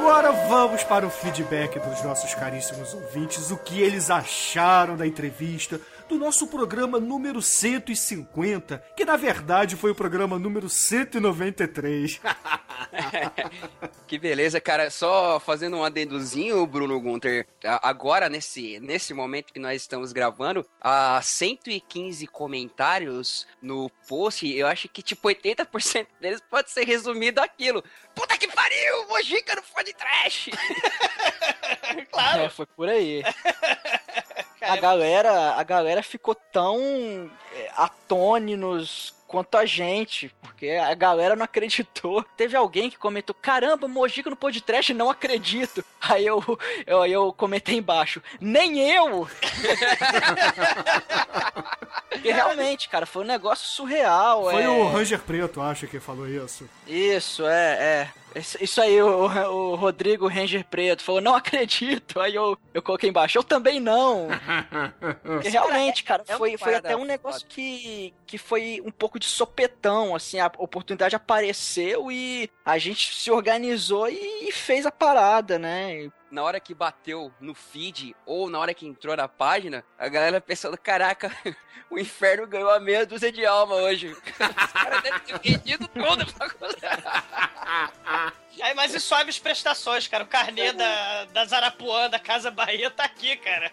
agora 0.03 0.33
vamos 0.49 0.83
para 0.83 1.07
o 1.07 1.09
feedback 1.09 1.79
dos 1.79 2.03
nossos 2.03 2.33
caríssimos 2.33 2.93
ouvintes, 2.93 3.51
o 3.51 3.57
que 3.57 3.81
eles 3.81 4.09
acharam 4.09 4.97
da 4.97 5.07
entrevista 5.07 5.79
do 6.13 6.19
nosso 6.19 6.45
programa 6.45 6.99
número 6.99 7.41
150, 7.41 8.77
que 8.95 9.03
na 9.03 9.17
verdade 9.17 9.75
foi 9.75 9.91
o 9.91 9.95
programa 9.95 10.37
número 10.37 10.69
193. 10.69 12.21
Que 14.05 14.19
beleza, 14.19 14.61
cara. 14.61 14.91
Só 14.91 15.39
fazendo 15.39 15.77
um 15.77 15.83
adendozinho, 15.83 16.67
Bruno 16.67 16.99
Gunter. 16.99 17.47
Agora, 17.81 18.29
nesse, 18.29 18.79
nesse 18.79 19.13
momento 19.13 19.51
que 19.51 19.59
nós 19.59 19.81
estamos 19.81 20.11
gravando, 20.11 20.63
há 20.79 21.19
115 21.19 22.27
comentários 22.27 23.47
no 23.59 23.89
post. 24.07 24.47
Eu 24.47 24.67
acho 24.67 24.87
que, 24.89 25.01
tipo, 25.01 25.27
80% 25.27 26.05
deles 26.21 26.41
pode 26.47 26.69
ser 26.69 26.85
resumido 26.85 27.41
aquilo. 27.41 27.83
Puta 28.13 28.37
que 28.37 28.47
pariu! 28.47 29.07
Mojica 29.07 29.55
no 29.55 29.63
fã 29.63 29.83
de 29.83 29.93
trash! 29.93 30.49
claro. 32.11 32.41
É, 32.41 32.49
foi 32.49 32.67
por 32.67 32.87
aí. 32.87 33.23
a 34.63 34.75
galera, 34.77 35.53
a 35.55 35.63
galera 35.63 36.01
ficou 36.01 36.35
tão 36.35 37.29
é, 37.55 37.69
atôninos 37.75 39.13
quanto 39.27 39.57
a 39.57 39.65
gente, 39.65 40.31
porque 40.41 40.69
a 40.69 40.93
galera 40.93 41.35
não 41.35 41.43
acreditou. 41.43 42.23
Teve 42.37 42.55
alguém 42.55 42.89
que 42.89 42.97
comentou: 42.97 43.35
"Caramba, 43.41 43.87
Mojica 43.87 44.29
no 44.29 44.35
podcast, 44.35 44.93
não 44.93 45.09
acredito". 45.09 45.83
Aí 46.01 46.25
eu 46.25 46.43
eu, 46.85 47.01
aí 47.01 47.11
eu 47.11 47.33
comentei 47.33 47.77
embaixo: 47.77 48.21
"Nem 48.39 48.91
eu". 48.91 49.27
realmente, 52.73 52.89
cara, 52.89 53.05
foi 53.05 53.23
um 53.23 53.27
negócio 53.27 53.67
surreal, 53.67 54.43
Foi 54.43 54.63
é... 54.63 54.69
o 54.69 54.89
Ranger 54.89 55.19
Preto, 55.19 55.61
acho 55.61 55.87
que 55.87 55.99
falou 55.99 56.27
isso. 56.27 56.67
Isso, 56.87 57.45
é, 57.45 58.09
é. 58.35 58.39
Isso, 58.59 58.81
aí, 58.81 58.99
o, 58.99 59.25
o 59.25 59.75
Rodrigo 59.75 60.27
Ranger 60.27 60.65
Preto 60.65 61.03
falou, 61.03 61.21
não 61.21 61.35
acredito. 61.35 62.19
Aí 62.19 62.33
eu, 62.33 62.57
eu 62.73 62.81
coloquei 62.81 63.09
embaixo, 63.09 63.37
eu 63.37 63.43
também 63.43 63.79
não. 63.79 64.27
Porque 65.21 65.49
realmente, 65.49 66.03
cara, 66.03 66.23
é 66.27 66.35
foi, 66.35 66.57
foi 66.57 66.73
até 66.73 66.95
um 66.95 67.05
negócio 67.05 67.45
que, 67.47 68.11
que 68.25 68.39
foi 68.39 68.81
um 68.83 68.91
pouco 68.91 69.19
de 69.19 69.27
sopetão, 69.27 70.15
assim, 70.15 70.39
a 70.39 70.51
oportunidade 70.57 71.15
apareceu 71.15 72.11
e 72.11 72.49
a 72.65 72.79
gente 72.79 73.13
se 73.13 73.29
organizou 73.29 74.09
e, 74.09 74.49
e 74.49 74.51
fez 74.51 74.87
a 74.87 74.91
parada, 74.91 75.59
né? 75.59 76.05
E, 76.05 76.11
na 76.33 76.43
hora 76.43 76.59
que 76.59 76.73
bateu 76.73 77.31
no 77.39 77.53
feed 77.53 78.15
ou 78.25 78.49
na 78.49 78.57
hora 78.57 78.73
que 78.73 78.87
entrou 78.87 79.15
na 79.15 79.27
página, 79.27 79.85
a 79.99 80.09
galera 80.09 80.41
pensando, 80.41 80.75
caraca, 80.75 81.31
o 81.91 81.99
inferno 81.99 82.47
ganhou 82.47 82.71
a 82.71 82.79
meia 82.79 83.05
dúzia 83.05 83.31
de 83.31 83.45
alma 83.45 83.75
hoje. 83.75 84.07
Os 84.17 84.71
caras 84.73 85.03
devem 85.03 85.19
ter 85.19 85.39
vendido 85.39 85.87
tudo 85.87 86.33
pra 86.33 86.49
Aí, 88.61 88.73
mas 88.73 88.95
e 88.95 88.99
suaves 88.99 89.37
prestações, 89.37 90.07
cara. 90.07 90.23
O 90.23 90.27
carnê 90.27 90.71
da, 90.71 91.25
da 91.25 91.45
Zarapuã, 91.45 92.09
da 92.09 92.17
Casa 92.17 92.49
Bahia, 92.49 92.89
tá 92.89 93.03
aqui, 93.03 93.35
cara. 93.37 93.71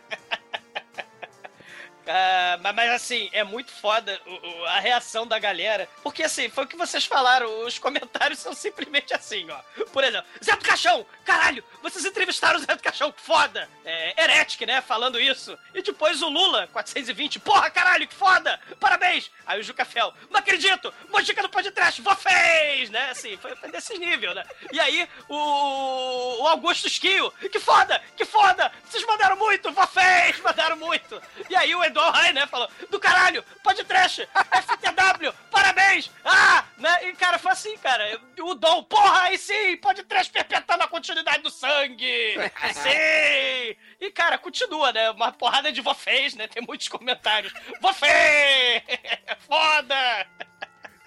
Ah, 2.12 2.58
mas, 2.74 2.90
assim, 2.90 3.30
é 3.32 3.44
muito 3.44 3.70
foda 3.70 4.20
a 4.66 4.80
reação 4.80 5.24
da 5.24 5.38
galera. 5.38 5.88
Porque 6.02 6.24
assim, 6.24 6.48
foi 6.48 6.64
o 6.64 6.66
que 6.66 6.76
vocês 6.76 7.04
falaram, 7.04 7.64
os 7.64 7.78
comentários 7.78 8.40
são 8.40 8.52
simplesmente 8.52 9.14
assim, 9.14 9.46
ó. 9.48 9.84
Por 9.92 10.02
exemplo, 10.02 10.28
Zé 10.44 10.56
do 10.56 10.64
Caixão, 10.64 11.06
caralho, 11.24 11.62
vocês 11.80 12.04
entrevistaram 12.04 12.58
o 12.58 12.62
Zé 12.62 12.74
do 12.74 12.82
Caixão, 12.82 13.14
foda! 13.16 13.68
É, 13.84 14.20
Heretic, 14.20 14.66
né, 14.66 14.80
falando 14.80 15.20
isso. 15.20 15.56
E 15.72 15.82
depois 15.82 16.20
o 16.20 16.28
Lula, 16.28 16.66
420, 16.72 17.38
porra, 17.38 17.70
caralho, 17.70 18.08
que 18.08 18.14
foda! 18.14 18.58
Parabéns! 18.80 19.30
Aí 19.46 19.60
o 19.60 19.62
Juca 19.62 19.84
Fel, 19.84 20.12
não 20.30 20.40
acredito! 20.40 20.92
Mojica 21.10 21.42
do 21.42 21.48
podcast, 21.48 22.02
vó 22.02 22.16
fez! 22.16 22.90
Né, 22.90 23.10
assim, 23.10 23.36
foi, 23.36 23.54
foi 23.54 23.70
desse 23.70 23.96
nível, 23.98 24.34
né? 24.34 24.44
E 24.72 24.80
aí 24.80 25.08
o, 25.28 26.42
o 26.42 26.48
Augusto 26.48 26.88
Esquio, 26.88 27.32
que 27.52 27.60
foda, 27.60 28.02
que 28.16 28.24
foda! 28.24 28.72
Vocês 28.84 29.06
mandaram 29.06 29.36
muito, 29.36 29.72
fez, 29.86 30.40
mandaram 30.40 30.76
muito! 30.76 31.22
E 31.48 31.54
aí 31.54 31.72
o 31.72 31.84
Eduardo 31.84 31.99
Rai, 32.08 32.32
né, 32.32 32.46
falou, 32.46 32.68
do 32.88 32.98
caralho, 32.98 33.44
pode 33.62 33.84
trash, 33.84 34.20
FTW, 34.20 35.32
parabéns! 35.50 36.10
Ah! 36.24 36.64
Né? 36.80 37.08
E, 37.08 37.12
cara, 37.12 37.38
foi 37.38 37.52
assim, 37.52 37.76
cara. 37.76 38.18
O 38.40 38.54
Dom, 38.54 38.82
porra, 38.84 39.24
aí 39.24 39.36
sim, 39.36 39.76
pode 39.76 40.02
trash 40.04 40.28
perpetuando 40.28 40.82
a 40.82 40.88
continuidade 40.88 41.42
do 41.42 41.50
sangue! 41.50 42.36
sim! 42.72 43.76
E, 44.00 44.10
cara, 44.10 44.38
continua, 44.38 44.90
né? 44.90 45.10
Uma 45.10 45.30
porrada 45.30 45.70
de 45.70 45.82
vofês, 45.82 46.34
né? 46.34 46.48
Tem 46.48 46.62
muitos 46.66 46.88
comentários. 46.88 47.52
Vofê! 47.82 48.82
Foda! 49.46 50.26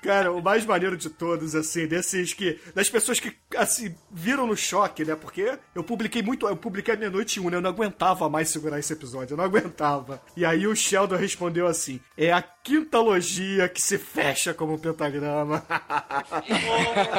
Cara, 0.04 0.34
o 0.34 0.42
mais 0.42 0.66
maneiro 0.66 0.98
de 0.98 1.10
todos, 1.10 1.56
assim, 1.56 1.88
desses 1.88 2.34
que. 2.34 2.60
Das 2.76 2.89
pessoas 2.89 3.22
que, 3.22 3.34
assim, 3.56 3.96
viram 4.12 4.46
no 4.46 4.56
choque, 4.56 5.06
né? 5.06 5.16
Porque 5.16 5.58
eu 5.74 5.82
publiquei 5.82 6.22
muito. 6.22 6.46
Eu 6.46 6.58
publiquei 6.58 6.94
a 6.94 6.98
meia-noite 6.98 7.39
um, 7.39 7.50
né? 7.50 7.56
Eu 7.56 7.62
não 7.62 7.70
aguentava 7.70 8.30
mais 8.30 8.50
segurar 8.50 8.78
esse 8.78 8.92
episódio. 8.92 9.34
Eu 9.34 9.38
não 9.38 9.46
aguentava. 9.46 10.22
E 10.36 10.44
aí 10.44 10.68
o 10.68 10.76
Sheldon 10.76 11.16
respondeu 11.16 11.68
assim: 11.68 12.02
é 12.18 12.34
a 12.34 12.42
quinta 12.63 12.97
logia 12.99 13.67
que 13.67 13.82
se 13.82 13.99
fecha 13.99 14.54
como 14.54 14.73
um 14.73 14.80
pentagrama. 14.80 15.65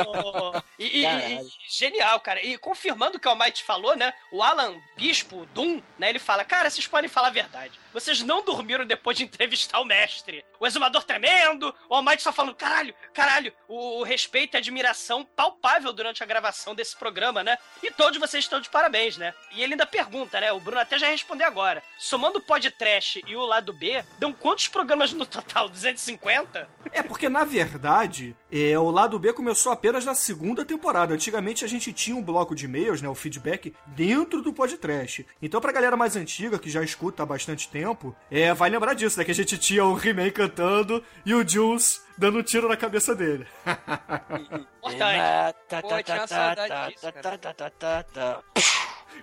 oh, 0.08 0.60
e, 0.78 1.02
e, 1.02 1.06
e, 1.06 1.40
genial, 1.68 2.18
cara. 2.20 2.44
E 2.44 2.56
confirmando 2.56 3.18
o 3.18 3.20
que 3.20 3.28
o 3.28 3.30
Almighty 3.30 3.62
falou, 3.62 3.94
né? 3.94 4.12
O 4.32 4.42
Alan 4.42 4.80
Bispo 4.96 5.46
Doom, 5.52 5.82
né? 5.98 6.08
Ele 6.08 6.18
fala: 6.18 6.44
Cara, 6.44 6.70
vocês 6.70 6.86
podem 6.86 7.10
falar 7.10 7.28
a 7.28 7.32
verdade. 7.32 7.78
Vocês 7.92 8.22
não 8.22 8.42
dormiram 8.42 8.86
depois 8.86 9.16
de 9.16 9.24
entrevistar 9.24 9.80
o 9.80 9.84
mestre. 9.84 10.44
O 10.58 10.66
exumador 10.66 11.04
tremendo, 11.04 11.72
o 11.88 11.94
Almighty 11.94 12.22
só 12.22 12.32
falando: 12.32 12.54
Caralho, 12.54 12.94
caralho. 13.12 13.52
O, 13.68 14.00
o 14.00 14.02
respeito 14.02 14.56
e 14.56 14.58
admiração 14.58 15.24
palpável 15.24 15.92
durante 15.92 16.22
a 16.22 16.26
gravação 16.26 16.74
desse 16.74 16.96
programa, 16.96 17.44
né? 17.44 17.58
E 17.82 17.90
todos 17.90 18.18
vocês 18.18 18.44
estão 18.44 18.60
de 18.60 18.70
parabéns, 18.70 19.18
né? 19.18 19.34
E 19.52 19.62
ele 19.62 19.74
ainda 19.74 19.86
pergunta, 19.86 20.40
né? 20.40 20.50
O 20.52 20.60
Bruno 20.60 20.80
até 20.80 20.98
já 20.98 21.08
respondeu 21.08 21.46
agora. 21.46 21.82
Somando 21.98 22.38
o 22.38 22.42
podcast 22.42 23.22
e 23.26 23.36
o 23.36 23.44
lado 23.44 23.72
B, 23.72 24.02
dão 24.18 24.32
quantos 24.32 24.68
programas 24.68 25.12
no 25.12 25.26
total? 25.34 25.68
250? 25.68 26.68
É, 26.92 27.02
porque 27.02 27.28
na 27.28 27.44
verdade, 27.44 28.36
é, 28.50 28.78
o 28.78 28.90
lado 28.90 29.18
B 29.18 29.32
começou 29.32 29.72
apenas 29.72 30.04
na 30.04 30.14
segunda 30.14 30.64
temporada. 30.64 31.14
Antigamente 31.14 31.64
a 31.64 31.68
gente 31.68 31.92
tinha 31.92 32.16
um 32.16 32.22
bloco 32.22 32.54
de 32.54 32.66
e-mails, 32.66 33.02
né? 33.02 33.08
O 33.08 33.14
feedback, 33.14 33.74
dentro 33.86 34.40
do 34.42 34.52
podcast. 34.52 35.26
Então, 35.42 35.60
pra 35.60 35.72
galera 35.72 35.96
mais 35.96 36.16
antiga, 36.16 36.58
que 36.58 36.70
já 36.70 36.82
escuta 36.82 37.22
há 37.22 37.26
bastante 37.26 37.68
tempo, 37.68 38.14
é, 38.30 38.54
vai 38.54 38.70
lembrar 38.70 38.94
disso, 38.94 39.18
né? 39.18 39.24
Que 39.24 39.32
a 39.32 39.34
gente 39.34 39.58
tinha 39.58 39.84
o 39.84 39.98
He-Man 39.98 40.30
cantando 40.30 41.02
e 41.24 41.34
o 41.34 41.46
Jules 41.46 42.04
dando 42.16 42.38
um 42.38 42.42
tiro 42.42 42.68
na 42.68 42.76
cabeça 42.76 43.14
dele. 43.14 43.46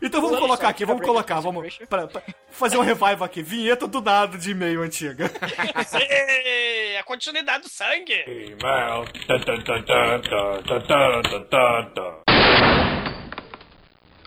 Então 0.01 0.21
vamos 0.21 0.39
colocar 0.39 0.69
aqui, 0.69 0.85
vamos 0.85 1.05
colocar, 1.05 1.39
vamos 1.39 1.77
pra, 1.89 2.07
pra 2.07 2.21
fazer 2.49 2.77
um 2.77 2.81
revival 2.81 3.23
aqui. 3.23 3.41
Vinheta 3.41 3.87
do 3.87 4.01
nada 4.01 4.37
de 4.37 4.51
e-mail 4.51 4.81
antiga. 4.81 5.27
Sim, 5.87 6.97
a 6.99 7.03
continuidade 7.03 7.63
do 7.63 7.69
sangue. 7.69 8.13
E-mail. 8.27 9.05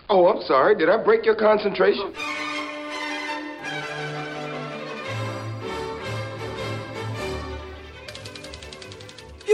Oh, 0.07 0.27
I'm 0.27 0.43
sorry. 0.43 0.75
Did 0.75 0.87
I 0.87 0.97
break 0.97 1.25
your 1.25 1.35
concentration? 1.35 2.13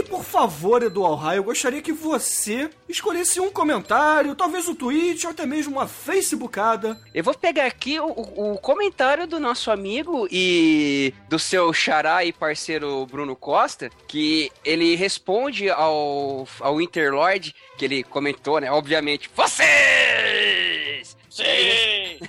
E 0.02 0.04
por 0.04 0.24
favor, 0.24 0.82
Eduardo 0.82 1.14
Raio, 1.14 1.38
eu 1.38 1.44
gostaria 1.44 1.80
que 1.80 1.92
você 1.92 2.68
escolhesse 2.88 3.38
um 3.38 3.52
comentário, 3.52 4.34
talvez 4.34 4.66
um 4.66 4.74
tweet 4.74 5.24
ou 5.24 5.30
até 5.30 5.46
mesmo 5.46 5.76
uma 5.76 5.86
facebookada. 5.86 7.00
Eu 7.14 7.22
vou 7.22 7.32
pegar 7.34 7.66
aqui 7.66 8.00
o, 8.00 8.06
o 8.06 8.58
comentário 8.58 9.28
do 9.28 9.38
nosso 9.38 9.70
amigo 9.70 10.26
e 10.28 11.14
do 11.28 11.38
seu 11.38 11.72
xará 11.72 12.24
e 12.24 12.32
parceiro 12.32 13.06
Bruno 13.06 13.36
Costa, 13.36 13.90
que 14.08 14.50
ele 14.64 14.96
responde 14.96 15.70
ao, 15.70 16.48
ao 16.58 16.80
Interlord, 16.80 17.54
que 17.78 17.84
ele 17.84 18.02
comentou, 18.02 18.60
né? 18.60 18.72
Obviamente, 18.72 19.30
vocês! 19.36 20.71
Sim! 21.32 21.42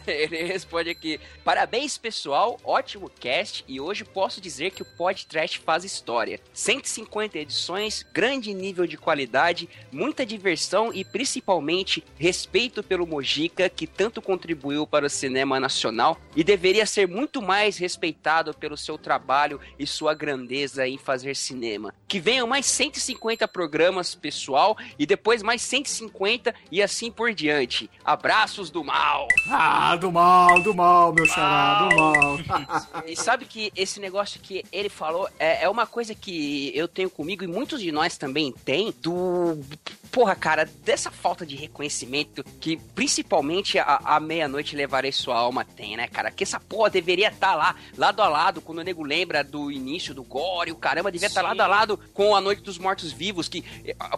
Ele 0.07 0.43
responde 0.43 0.89
aqui: 0.89 1.19
Parabéns, 1.43 1.97
pessoal, 1.97 2.57
ótimo 2.63 3.09
cast. 3.09 3.65
E 3.67 3.81
hoje 3.81 4.05
posso 4.05 4.39
dizer 4.39 4.71
que 4.71 4.81
o 4.81 4.85
podcast 4.85 5.59
faz 5.59 5.83
história. 5.83 6.39
150 6.53 7.37
edições, 7.37 8.05
grande 8.13 8.53
nível 8.53 8.87
de 8.87 8.95
qualidade, 8.95 9.67
muita 9.91 10.25
diversão 10.25 10.93
e 10.93 11.03
principalmente 11.03 12.01
respeito 12.17 12.81
pelo 12.81 13.05
Mojica, 13.05 13.67
que 13.67 13.85
tanto 13.85 14.21
contribuiu 14.21 14.87
para 14.87 15.07
o 15.07 15.09
cinema 15.09 15.59
nacional 15.59 16.17
e 16.33 16.41
deveria 16.41 16.85
ser 16.85 17.05
muito 17.05 17.41
mais 17.41 17.77
respeitado 17.77 18.53
pelo 18.53 18.77
seu 18.77 18.97
trabalho 18.97 19.59
e 19.77 19.85
sua 19.85 20.13
grandeza 20.13 20.87
em 20.87 20.97
fazer 20.97 21.35
cinema. 21.35 21.93
Que 22.07 22.21
venham 22.21 22.47
mais 22.47 22.67
150 22.67 23.49
programas, 23.49 24.15
pessoal, 24.15 24.77
e 24.97 25.05
depois 25.05 25.43
mais 25.43 25.61
150 25.61 26.55
e 26.71 26.81
assim 26.81 27.11
por 27.11 27.33
diante. 27.33 27.89
Abraços 28.05 28.69
do 28.69 28.81
mal. 28.93 29.27
Ah, 29.49 29.95
do 29.95 30.11
mal, 30.11 30.61
do 30.61 30.73
mal, 30.73 31.11
meu 31.11 31.25
xará, 31.25 31.89
do 31.89 31.95
mal. 31.95 32.37
E 33.07 33.15
sabe 33.15 33.45
que 33.45 33.71
esse 33.75 33.99
negócio 33.99 34.39
que 34.39 34.63
ele 34.71 34.87
falou 34.87 35.27
é, 35.39 35.63
é 35.63 35.69
uma 35.69 35.87
coisa 35.87 36.13
que 36.13 36.71
eu 36.75 36.87
tenho 36.87 37.09
comigo 37.09 37.43
e 37.43 37.47
muitos 37.47 37.81
de 37.81 37.91
nós 37.91 38.17
também 38.17 38.51
tem 38.63 38.93
do 39.01 39.57
porra, 40.11 40.35
cara, 40.35 40.69
dessa 40.85 41.09
falta 41.09 41.43
de 41.43 41.55
reconhecimento 41.55 42.45
que 42.61 42.77
principalmente 42.93 43.79
a, 43.79 43.99
a 44.03 44.19
meia-noite 44.19 44.75
levarei 44.75 45.11
sua 45.11 45.35
alma 45.35 45.65
tem, 45.65 45.97
né, 45.97 46.07
cara? 46.07 46.29
Que 46.29 46.43
essa 46.43 46.59
porra 46.59 46.91
deveria 46.91 47.29
estar 47.29 47.53
tá 47.53 47.55
lá, 47.55 47.75
lado 47.97 48.21
a 48.21 48.29
lado, 48.29 48.61
quando 48.61 48.77
o 48.77 48.83
nego 48.83 49.01
lembra 49.01 49.43
do 49.43 49.71
início 49.71 50.13
do 50.13 50.21
Gore, 50.23 50.71
o 50.71 50.75
caramba, 50.75 51.11
devia 51.11 51.27
estar 51.27 51.41
tá 51.41 51.47
lado 51.47 51.61
a 51.61 51.67
lado 51.67 51.99
com 52.13 52.35
a 52.35 52.41
Noite 52.41 52.61
dos 52.61 52.77
Mortos 52.77 53.11
Vivos, 53.11 53.49
que, 53.49 53.65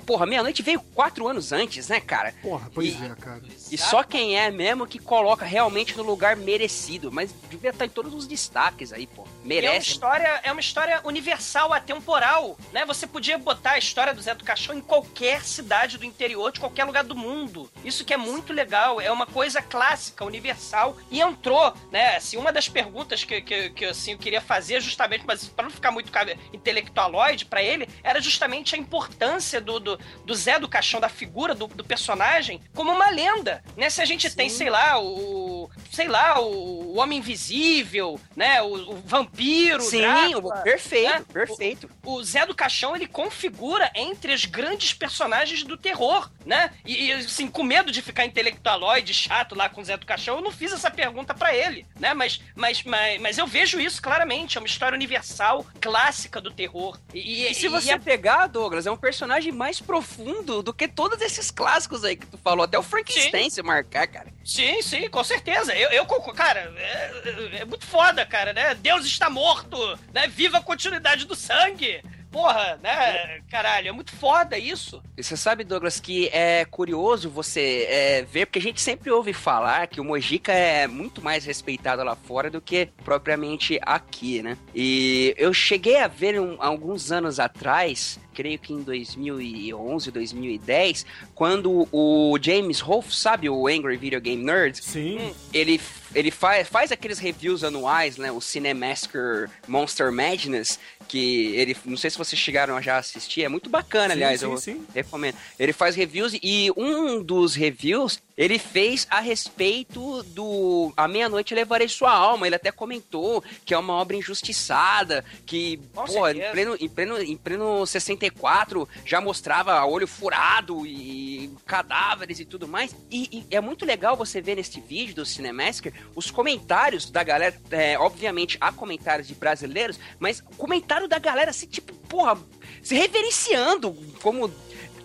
porra, 0.06 0.26
meia-noite 0.26 0.62
veio 0.62 0.82
quatro 0.94 1.30
anos 1.30 1.54
antes, 1.54 1.88
né, 1.88 2.02
cara? 2.02 2.34
Porra, 2.42 2.70
pois 2.74 2.94
e, 2.94 3.06
é, 3.06 3.16
cara. 3.16 3.42
E 3.72 3.78
só 3.78 4.04
quem 4.04 4.38
é 4.38 4.52
mesmo 4.52 4.65
que 4.88 5.00
coloca 5.00 5.46
realmente 5.46 5.96
no 5.96 6.04
lugar 6.04 6.36
merecido, 6.36 7.12
mas 7.12 7.34
devia 7.50 7.70
estar 7.70 7.80
tá 7.80 7.86
em 7.86 7.90
todos 7.90 8.14
os 8.14 8.26
destaques 8.26 8.92
aí, 8.92 9.06
pô. 9.06 9.26
Merece. 9.44 9.68
É 9.68 9.72
uma 9.72 9.82
história, 9.82 10.40
é 10.44 10.52
uma 10.52 10.62
história 10.62 11.02
universal, 11.04 11.72
atemporal, 11.72 12.58
né? 12.74 12.86
Você 12.86 13.06
podia 13.06 13.38
botar 13.38 13.72
a 13.72 13.78
história 13.78 14.14
do 14.14 14.22
Zé 14.22 14.34
do 14.34 14.44
Caixão 14.44 14.76
em 14.76 14.82
qualquer 14.82 15.44
cidade 15.44 15.98
do 15.98 16.06
interior 16.06 16.52
de 16.52 16.60
qualquer 16.60 16.84
lugar 16.86 17.04
do 17.04 17.16
mundo. 17.16 17.70
Isso 17.84 18.04
que 18.04 18.14
é 18.14 18.18
muito 18.18 18.54
legal, 18.54 19.00
é 19.00 19.12
uma 19.12 19.28
coisa 19.28 19.62
clássica, 19.62 20.26
universal. 20.26 20.98
E 21.12 21.22
entrou, 21.22 21.74
né? 21.92 22.16
Assim, 22.16 22.38
uma 22.38 22.52
das 22.52 22.68
perguntas 22.68 23.24
que, 23.24 23.42
que, 23.42 23.70
que 23.70 23.86
assim, 23.86 24.14
eu 24.14 24.18
queria 24.18 24.42
fazer, 24.42 24.82
justamente, 24.82 25.24
mas 25.28 25.48
para 25.48 25.66
não 25.66 25.72
ficar 25.72 25.92
muito 25.92 26.12
intelectualoide 26.54 27.46
para 27.46 27.62
ele, 27.62 27.88
era 28.04 28.20
justamente 28.20 28.76
a 28.76 28.78
importância 28.78 29.62
do, 29.62 29.80
do, 29.80 30.00
do, 30.26 30.36
Zé 30.36 30.58
do 30.58 30.68
Caixão, 30.68 31.00
da 31.00 31.10
figura 31.10 31.54
do, 31.54 31.68
do 31.68 31.84
personagem, 31.84 32.62
como 32.74 32.92
uma 32.92 33.10
lenda. 33.10 33.64
Né? 33.78 33.90
Se 33.90 34.02
a 34.02 34.06
gente 34.06 34.30
Sim. 34.30 34.36
tem, 34.36 34.50
sei 34.56 34.70
lá, 34.70 35.00
o 35.00 35.70
sei 35.92 36.08
lá, 36.10 36.40
o, 36.42 36.94
o 36.94 36.98
Homem 36.98 37.20
Invisível, 37.20 38.20
né? 38.36 38.62
O, 38.62 38.92
o 38.92 38.96
Vampiro, 39.06 39.82
Sim, 39.82 40.00
Drácula, 40.02 40.60
o- 40.60 40.64
perfeito, 40.64 41.10
né? 41.12 41.26
perfeito. 41.32 41.90
o 42.04 42.22
Zé 42.24 42.46
do 42.46 42.54
Caixão 42.54 42.96
ele 42.96 43.08
configura 43.08 43.90
entre 43.96 44.34
os 44.34 44.44
grandes 44.46 44.94
personagens 44.94 45.64
do 45.64 45.78
terror, 45.78 46.30
né? 46.46 46.72
E, 46.86 47.06
e, 47.08 47.12
assim, 47.14 47.48
com 47.48 47.64
medo 47.64 47.92
de 47.92 48.02
ficar 48.02 48.26
intelectualoide, 48.26 49.14
chato 49.14 49.56
lá 49.56 49.70
com 49.70 49.80
o 49.82 49.86
Zé 49.86 49.96
do 49.98 50.06
Caixão, 50.06 50.36
eu 50.36 50.42
não 50.42 50.52
fiz 50.52 50.74
essa 50.74 50.92
pergunta 50.92 51.34
pra 51.34 51.56
ele, 51.56 51.86
né? 52.00 52.14
Mas, 52.14 52.42
mas, 52.56 52.84
mas, 52.84 53.22
mas 53.22 53.38
eu 53.38 53.48
vejo 53.48 53.80
isso 53.80 54.02
claramente, 54.02 54.58
é 54.58 54.62
uma 54.62 54.68
história 54.68 54.96
universal, 54.96 55.66
clássica 55.80 56.42
do 56.42 56.52
terror. 56.52 57.00
E, 57.14 57.46
E 57.48 57.54
se 57.54 57.66
e 57.68 57.70
você 57.70 57.92
é- 57.94 57.98
pegar, 58.00 58.48
Douglas, 58.48 58.86
é 58.86 58.92
um 58.92 58.98
personagem 58.98 59.52
mais 59.52 59.80
profundo 59.80 60.62
do 60.62 60.74
que 60.74 60.88
todos 60.88 61.22
esses 61.22 61.50
clássicos 61.52 62.04
aí 62.04 62.16
que 62.18 62.26
tu 62.26 62.38
falou. 62.38 62.66
Até 62.66 62.78
o 62.78 62.84
Frankenstein 62.84 63.50
se 63.50 63.62
marcar, 63.64 64.08
cara. 64.08 64.28
Sim, 64.46 64.80
sim, 64.84 65.10
com 65.10 65.24
certeza. 65.24 65.76
Eu, 65.76 65.90
eu. 65.90 66.06
Cara, 66.06 66.72
é, 66.78 67.62
é 67.62 67.66
muito 67.66 67.84
foda, 67.84 68.24
cara, 68.28 68.54
né? 68.54 68.76
Deus 68.76 69.04
está 69.04 69.28
morto, 69.28 69.78
né? 70.14 70.28
Viva 70.28 70.60
a 70.60 70.64
continuidade 70.64 71.26
do 71.26 71.36
sangue. 71.36 72.04
Porra, 72.36 72.78
né? 72.84 73.42
Caralho, 73.50 73.88
é 73.88 73.92
muito 73.94 74.12
foda 74.14 74.58
isso. 74.58 75.02
E 75.18 75.24
você 75.24 75.38
sabe, 75.38 75.64
Douglas, 75.64 76.02
que 76.02 76.28
é 76.34 76.66
curioso 76.66 77.30
você 77.30 77.88
é, 77.90 78.22
ver, 78.24 78.46
porque 78.46 78.60
a 78.60 78.62
gente 78.62 78.82
sempre 78.82 79.10
ouve 79.10 79.32
falar 79.32 79.88
que 79.88 80.02
o 80.02 80.04
Mojica 80.04 80.52
é 80.52 80.86
muito 80.86 81.22
mais 81.24 81.46
respeitado 81.46 82.04
lá 82.04 82.14
fora 82.16 82.50
do 82.50 82.60
que 82.60 82.90
propriamente 83.06 83.80
aqui, 83.84 84.42
né? 84.42 84.58
E 84.76 85.34
eu 85.38 85.54
cheguei 85.54 85.98
a 85.98 86.08
ver 86.10 86.40
um- 86.42 86.58
alguns 86.60 87.10
anos 87.12 87.40
atrás, 87.40 88.20
creio 88.34 88.60
que 88.60 88.74
em 88.74 88.84
2011, 88.84 90.12
2010, 90.12 91.06
quando 91.34 91.88
o 91.90 92.38
James 92.42 92.82
Rolfe, 92.82 93.16
sabe, 93.16 93.50
o 93.50 93.66
Angry 93.68 93.96
Video 93.96 94.20
Game 94.20 94.44
Nerd, 94.44 94.84
Sim. 94.84 95.34
ele, 95.54 95.80
ele 96.14 96.32
faz, 96.32 96.68
faz 96.68 96.92
aqueles 96.92 97.18
reviews 97.18 97.64
anuais, 97.64 98.18
né? 98.18 98.30
O 98.32 98.42
Cinemassacre 98.42 99.48
Monster 99.68 100.12
Madness, 100.12 100.78
que 101.08 101.56
ele. 101.56 101.76
Não 101.86 101.98
sei 101.98 102.10
se 102.10 102.18
vocês 102.18 102.40
chegaram 102.40 102.76
a 102.76 102.82
já 102.82 102.98
assistir, 102.98 103.44
é 103.44 103.50
muito 103.50 103.70
bacana, 103.70 104.08
Sim, 104.08 104.14
aliás, 104.14 104.40
sim, 104.40 104.46
eu 104.46 104.58
sim. 104.58 104.86
recomendo. 104.94 105.36
Ele 105.60 105.74
faz 105.74 105.96
reviews 105.96 106.34
e 106.42 106.72
um 106.76 107.22
dos 107.22 107.56
reviews 107.56 108.20
ele 108.38 108.60
fez 108.60 109.08
a 109.10 109.20
respeito 109.20 110.22
do 110.24 110.92
A 110.98 111.08
Meia-Noite 111.08 111.56
Levarei 111.56 111.88
Sua 111.88 112.12
Alma. 112.12 112.46
Ele 112.46 112.56
até 112.56 112.72
comentou 112.72 113.44
que 113.66 113.74
é 113.74 113.78
uma 113.78 113.94
obra 113.94 114.16
injustiçada, 114.16 115.24
que, 115.46 115.80
Com 115.94 116.06
pô, 116.06 116.28
em 116.28 116.52
pleno, 116.52 116.78
em, 116.80 116.90
pleno, 116.90 117.22
em 117.22 117.38
pleno 117.38 117.86
64 117.86 118.88
já 119.06 119.22
mostrava 119.22 119.86
olho 119.86 120.08
furado 120.08 120.86
e 120.86 121.50
cadáveres 121.66 122.40
e 122.40 122.46
tudo 122.46 122.68
mais. 122.68 122.94
E, 123.10 123.46
e 123.50 123.56
é 123.56 123.62
muito 123.62 123.86
legal 123.86 124.18
você 124.18 124.42
ver 124.42 124.56
neste 124.56 124.82
vídeo 124.82 125.16
do 125.16 125.26
Cinemassacre 125.26 125.94
os 126.14 126.30
comentários 126.30 127.10
da 127.10 127.24
galera. 127.24 127.56
é, 127.72 127.98
obviamente, 127.98 128.58
há 128.60 128.72
comentários 128.72 129.28
de 129.28 129.36
brasileiros, 129.36 129.98
mas 130.20 130.40
o 130.40 130.56
comentário 130.58 131.08
da 131.08 131.20
galera 131.20 131.52
assim, 131.52 131.68
tipo, 131.68 131.94
porra, 132.10 132.38
se 132.84 132.96
reverenciando 132.96 133.94
como 134.22 134.52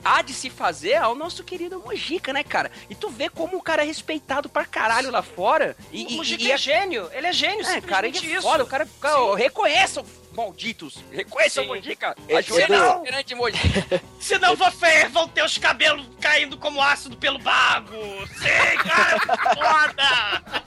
há 0.04 0.22
de 0.22 0.32
se 0.34 0.50
fazer 0.50 0.94
ao 0.96 1.14
nosso 1.14 1.42
querido 1.44 1.80
Mojica, 1.80 2.32
né, 2.32 2.42
cara? 2.44 2.70
E 2.88 2.94
tu 2.94 3.08
vê 3.08 3.28
como 3.28 3.56
o 3.56 3.62
cara 3.62 3.82
é 3.82 3.86
respeitado 3.86 4.48
pra 4.48 4.64
caralho 4.64 5.10
lá 5.10 5.22
fora. 5.22 5.76
E, 5.92 6.04
o 6.04 6.10
e- 6.10 6.16
Mujica 6.16 6.42
e 6.42 6.50
é 6.52 6.58
gênio, 6.58 7.08
ele 7.12 7.26
é 7.26 7.32
gênio, 7.32 7.66
é, 7.66 7.80
cara, 7.80 8.06
ele 8.06 8.18
é 8.18 8.20
isso. 8.20 8.42
foda, 8.42 8.64
o 8.64 8.66
cara, 8.66 8.86
cara 9.00 9.36
reconheçam, 9.36 10.04
malditos, 10.32 10.98
reconheçam 11.12 11.64
o. 11.64 11.68
Mojica, 11.68 12.16
Edu- 12.28 12.38
ajoelham 12.38 13.02
perante 13.02 13.34
Mojica. 13.34 14.02
Senão 14.20 14.54
você 14.56 15.08
vão 15.08 15.26
ter 15.28 15.44
os 15.44 15.56
cabelos 15.58 16.06
caindo 16.20 16.56
como 16.58 16.80
ácido 16.82 17.16
pelo 17.16 17.38
bago. 17.38 17.94
Sim, 18.38 18.88
cara, 18.88 19.18
foda! 19.54 20.60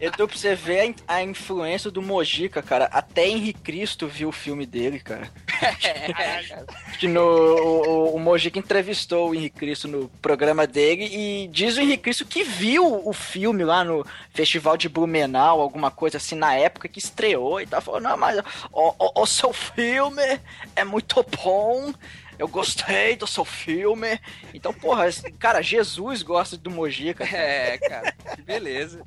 Edu, 0.00 0.26
pra 0.28 0.36
você 0.36 0.54
ver 0.54 0.80
a 0.80 0.86
in- 0.86 0.94
a, 1.06 1.22
influência 1.22 1.90
do 1.90 2.00
Mojica, 2.02 2.62
cara. 2.62 2.86
Até 2.92 3.26
Henrique 3.28 3.60
Cristo 3.60 4.06
viu 4.08 4.28
o 4.28 4.32
filme 4.32 4.64
dele, 4.66 4.98
cara. 5.00 5.30
que 6.98 7.08
no, 7.08 7.20
o, 7.22 8.16
o 8.16 8.18
Mojica 8.18 8.58
entrevistou 8.58 9.30
o 9.30 9.34
Henrique 9.34 9.58
Cristo 9.58 9.88
no 9.88 10.08
programa 10.20 10.66
dele 10.66 11.04
e 11.04 11.48
diz 11.48 11.76
o 11.76 11.80
Henrique 11.80 12.04
Cristo 12.04 12.24
que 12.24 12.42
viu 12.42 13.06
o 13.06 13.12
filme 13.12 13.64
lá 13.64 13.84
no 13.84 14.06
Festival 14.32 14.76
de 14.76 14.88
Blumenau, 14.88 15.60
alguma 15.60 15.90
coisa 15.90 16.16
assim, 16.16 16.34
na 16.34 16.54
época 16.54 16.88
que 16.88 16.98
estreou 16.98 17.60
e 17.60 17.66
tal. 17.66 17.80
Falou, 17.80 18.00
não, 18.00 18.16
mas 18.16 18.38
o, 18.72 18.94
o, 18.98 19.22
o 19.22 19.26
seu 19.26 19.52
filme 19.52 20.40
é 20.74 20.84
muito 20.84 21.24
bom. 21.42 21.92
Eu 22.40 22.48
gostei 22.48 23.16
do 23.16 23.26
seu 23.26 23.44
filme. 23.44 24.18
Então, 24.54 24.72
porra, 24.72 25.04
cara, 25.38 25.60
Jesus 25.60 26.22
gosta 26.22 26.56
do 26.56 26.70
Mojica. 26.70 27.22
É, 27.22 27.76
cara, 27.76 28.12
que 28.34 28.40
beleza. 28.40 29.02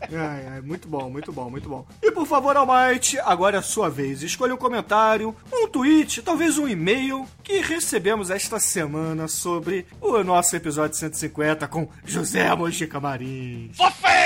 Ai, 0.00 0.46
ai, 0.48 0.60
muito 0.62 0.88
bom, 0.88 1.10
muito 1.10 1.30
bom, 1.30 1.50
muito 1.50 1.68
bom. 1.68 1.86
E 2.02 2.10
por 2.10 2.26
favor, 2.26 2.56
Almighty, 2.56 3.18
agora 3.20 3.56
é 3.56 3.58
a 3.58 3.62
sua 3.62 3.90
vez. 3.90 4.22
Escolha 4.22 4.54
um 4.54 4.58
comentário, 4.58 5.36
um 5.52 5.68
tweet, 5.68 6.22
talvez 6.22 6.56
um 6.56 6.66
e-mail 6.66 7.26
que 7.42 7.60
recebemos 7.60 8.30
esta 8.30 8.58
semana 8.58 9.28
sobre 9.28 9.86
o 10.00 10.24
nosso 10.24 10.56
episódio 10.56 10.96
150 10.96 11.68
com 11.68 11.86
José 12.02 12.54
Mojica 12.54 12.98
Marins. 12.98 13.76
Fofei! 13.76 14.20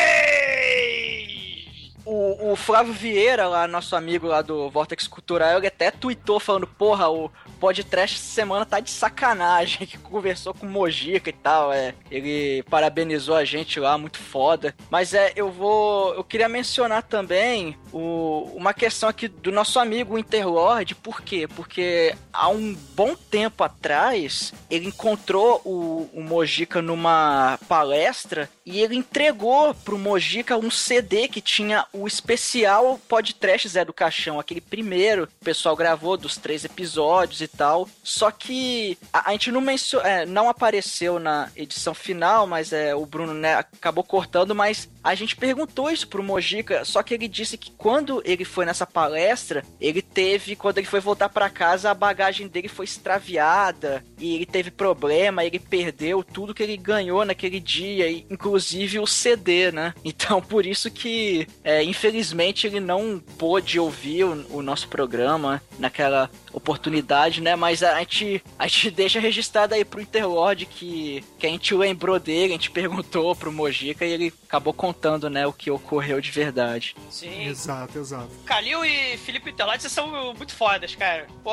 O, 2.05 2.53
o 2.53 2.57
Flávio 2.57 2.93
Vieira, 2.93 3.49
lá, 3.49 3.67
nosso 3.67 3.97
amigo 3.97 4.27
lá 4.27 4.43
do 4.43 4.69
Vortex 4.71 5.09
Cultural, 5.09 5.57
ele 5.59 5.67
até 5.67 5.91
tweetou 5.91 6.39
falando, 6.39 6.67
porra, 6.67 7.09
o 7.09 7.31
podcast 7.55 8.19
semana 8.19 8.65
tá 8.65 8.81
de 8.81 8.91
sacanagem, 8.91 9.87
que 9.87 9.99
conversou 9.99 10.55
com 10.55 10.67
o 10.67 10.71
Mojica 10.71 11.31
e 11.31 11.33
tal, 11.33 11.73
é. 11.73 11.95
Ele 12.11 12.63
parabenizou 12.65 13.35
a 13.35 13.45
gente 13.45 13.81
lá, 13.81 13.97
muito 13.97 14.19
foda. 14.19 14.75
Mas 14.91 15.15
é, 15.15 15.33
eu 15.37 15.51
vou. 15.51 16.15
Eu 16.15 16.25
queria 16.25 16.49
mencionar 16.49 17.03
também 17.03 17.77
o, 17.95 18.51
uma 18.57 18.75
questão 18.75 19.09
aqui 19.09 19.29
do 19.29 19.53
nosso 19.53 19.79
amigo 19.79 20.19
Interlord, 20.19 20.97
por 20.97 21.23
quê? 21.23 21.47
Porque 21.47 22.13
há 22.33 22.49
um 22.49 22.75
bom 22.95 23.15
tempo 23.15 23.63
atrás, 23.63 24.53
ele 24.69 24.89
encontrou 24.89 25.63
o, 25.65 26.11
o 26.13 26.21
Mojica 26.21 26.83
numa 26.83 27.57
palestra 27.69 28.51
e 28.67 28.81
ele 28.81 28.97
entregou 28.97 29.73
pro 29.75 29.97
Mojica 29.97 30.57
um 30.57 30.71
CD 30.71 31.29
que 31.29 31.41
tinha 31.41 31.87
o 31.93 32.09
especial 32.09 32.99
podcast 33.07 33.69
Zé 33.69 33.85
do 33.85 33.93
Caixão, 33.93 34.41
aquele 34.41 34.61
primeiro 34.61 35.29
que 35.29 35.35
o 35.41 35.45
pessoal 35.45 35.77
gravou 35.77 36.17
dos 36.17 36.37
três 36.37 36.65
episódios 36.65 37.41
e 37.43 37.47
tal. 37.47 37.89
Só 38.03 38.31
que 38.33 38.99
a, 39.13 39.29
a 39.29 39.33
gente 39.33 39.53
não 39.53 39.61
mencio, 39.61 40.01
é, 40.01 40.27
não 40.27 40.49
apareceu 40.49 41.21
na 41.21 41.49
edição 41.55 41.95
final, 41.95 42.47
mas 42.47 42.73
é, 42.73 42.93
o 42.95 43.07
Bruno 43.07 43.35
né, 43.35 43.55
acabou 43.55 44.03
cortando, 44.03 44.53
mas 44.53 44.89
a 45.05 45.15
gente 45.15 45.37
perguntou 45.37 45.91
isso 45.91 46.09
pro 46.09 46.23
Mojica, 46.23 46.85
só 46.85 47.03
que 47.03 47.13
ele 47.13 47.29
disse 47.29 47.59
que 47.59 47.71
quando 47.85 48.23
ele 48.25 48.47
foi 48.47 48.65
nessa 48.65 48.87
palestra, 48.87 49.63
ele 49.79 50.01
teve, 50.01 50.57
quando 50.57 50.79
ele 50.79 50.87
foi 50.87 51.01
voltar 51.01 51.29
para 51.29 51.51
casa, 51.51 51.91
a 51.91 51.95
bagagem 51.95 52.49
dele 52.49 52.67
foi 52.67 52.87
extraviada 52.87 54.03
e 54.19 54.37
ele 54.37 54.47
teve 54.47 54.71
problema, 54.71 55.45
ele 55.45 55.59
perdeu 55.59 56.25
tudo 56.25 56.55
que 56.55 56.63
ele 56.63 56.79
ganhou 56.79 57.27
naquele 57.27 57.61
dia, 57.61 58.11
inclusive 58.31 58.99
o 58.99 59.07
CD, 59.07 59.71
né? 59.71 59.93
Então 60.03 60.41
por 60.41 60.65
isso 60.65 60.91
que, 60.91 61.47
é, 61.63 61.83
infelizmente, 61.83 62.67
ele 62.67 62.81
não 62.81 63.23
pôde 63.37 63.79
ouvir 63.79 64.25
o, 64.25 64.47
o 64.49 64.63
nosso 64.63 64.89
programa 64.89 65.61
naquela 65.79 66.31
oportunidade, 66.55 67.41
né? 67.43 67.55
Mas 67.57 67.83
a 67.83 67.99
gente, 67.99 68.43
a 68.59 68.67
gente 68.67 68.91
deixa 68.95 69.19
registrado 69.21 69.75
aí 69.75 69.85
pro 69.85 70.01
Interlord 70.01 70.65
que, 70.67 71.23
que 71.39 71.47
a 71.47 71.51
gente 71.51 71.75
lembrou 71.75 72.19
dele, 72.19 72.53
a 72.55 72.57
gente 72.57 72.71
perguntou 72.71 73.35
pro 73.35 73.53
Mojica 73.53 74.05
e 74.07 74.13
ele 74.13 74.33
acabou 74.49 74.73
contando, 74.73 75.29
né, 75.29 75.47
o 75.47 75.53
que 75.53 75.71
ocorreu 75.71 76.21
de 76.21 76.31
verdade. 76.31 76.95
Sim. 77.11 77.47
Exato, 77.49 77.99
exato. 77.99 78.31
Calil 78.47 78.85
e 78.85 79.17
Felipe 79.19 79.51
Interlade, 79.51 79.83
vocês 79.83 79.93
são 79.93 80.33
muito 80.35 80.55
fodas, 80.55 80.95
cara. 80.95 81.27
Pô, 81.43 81.51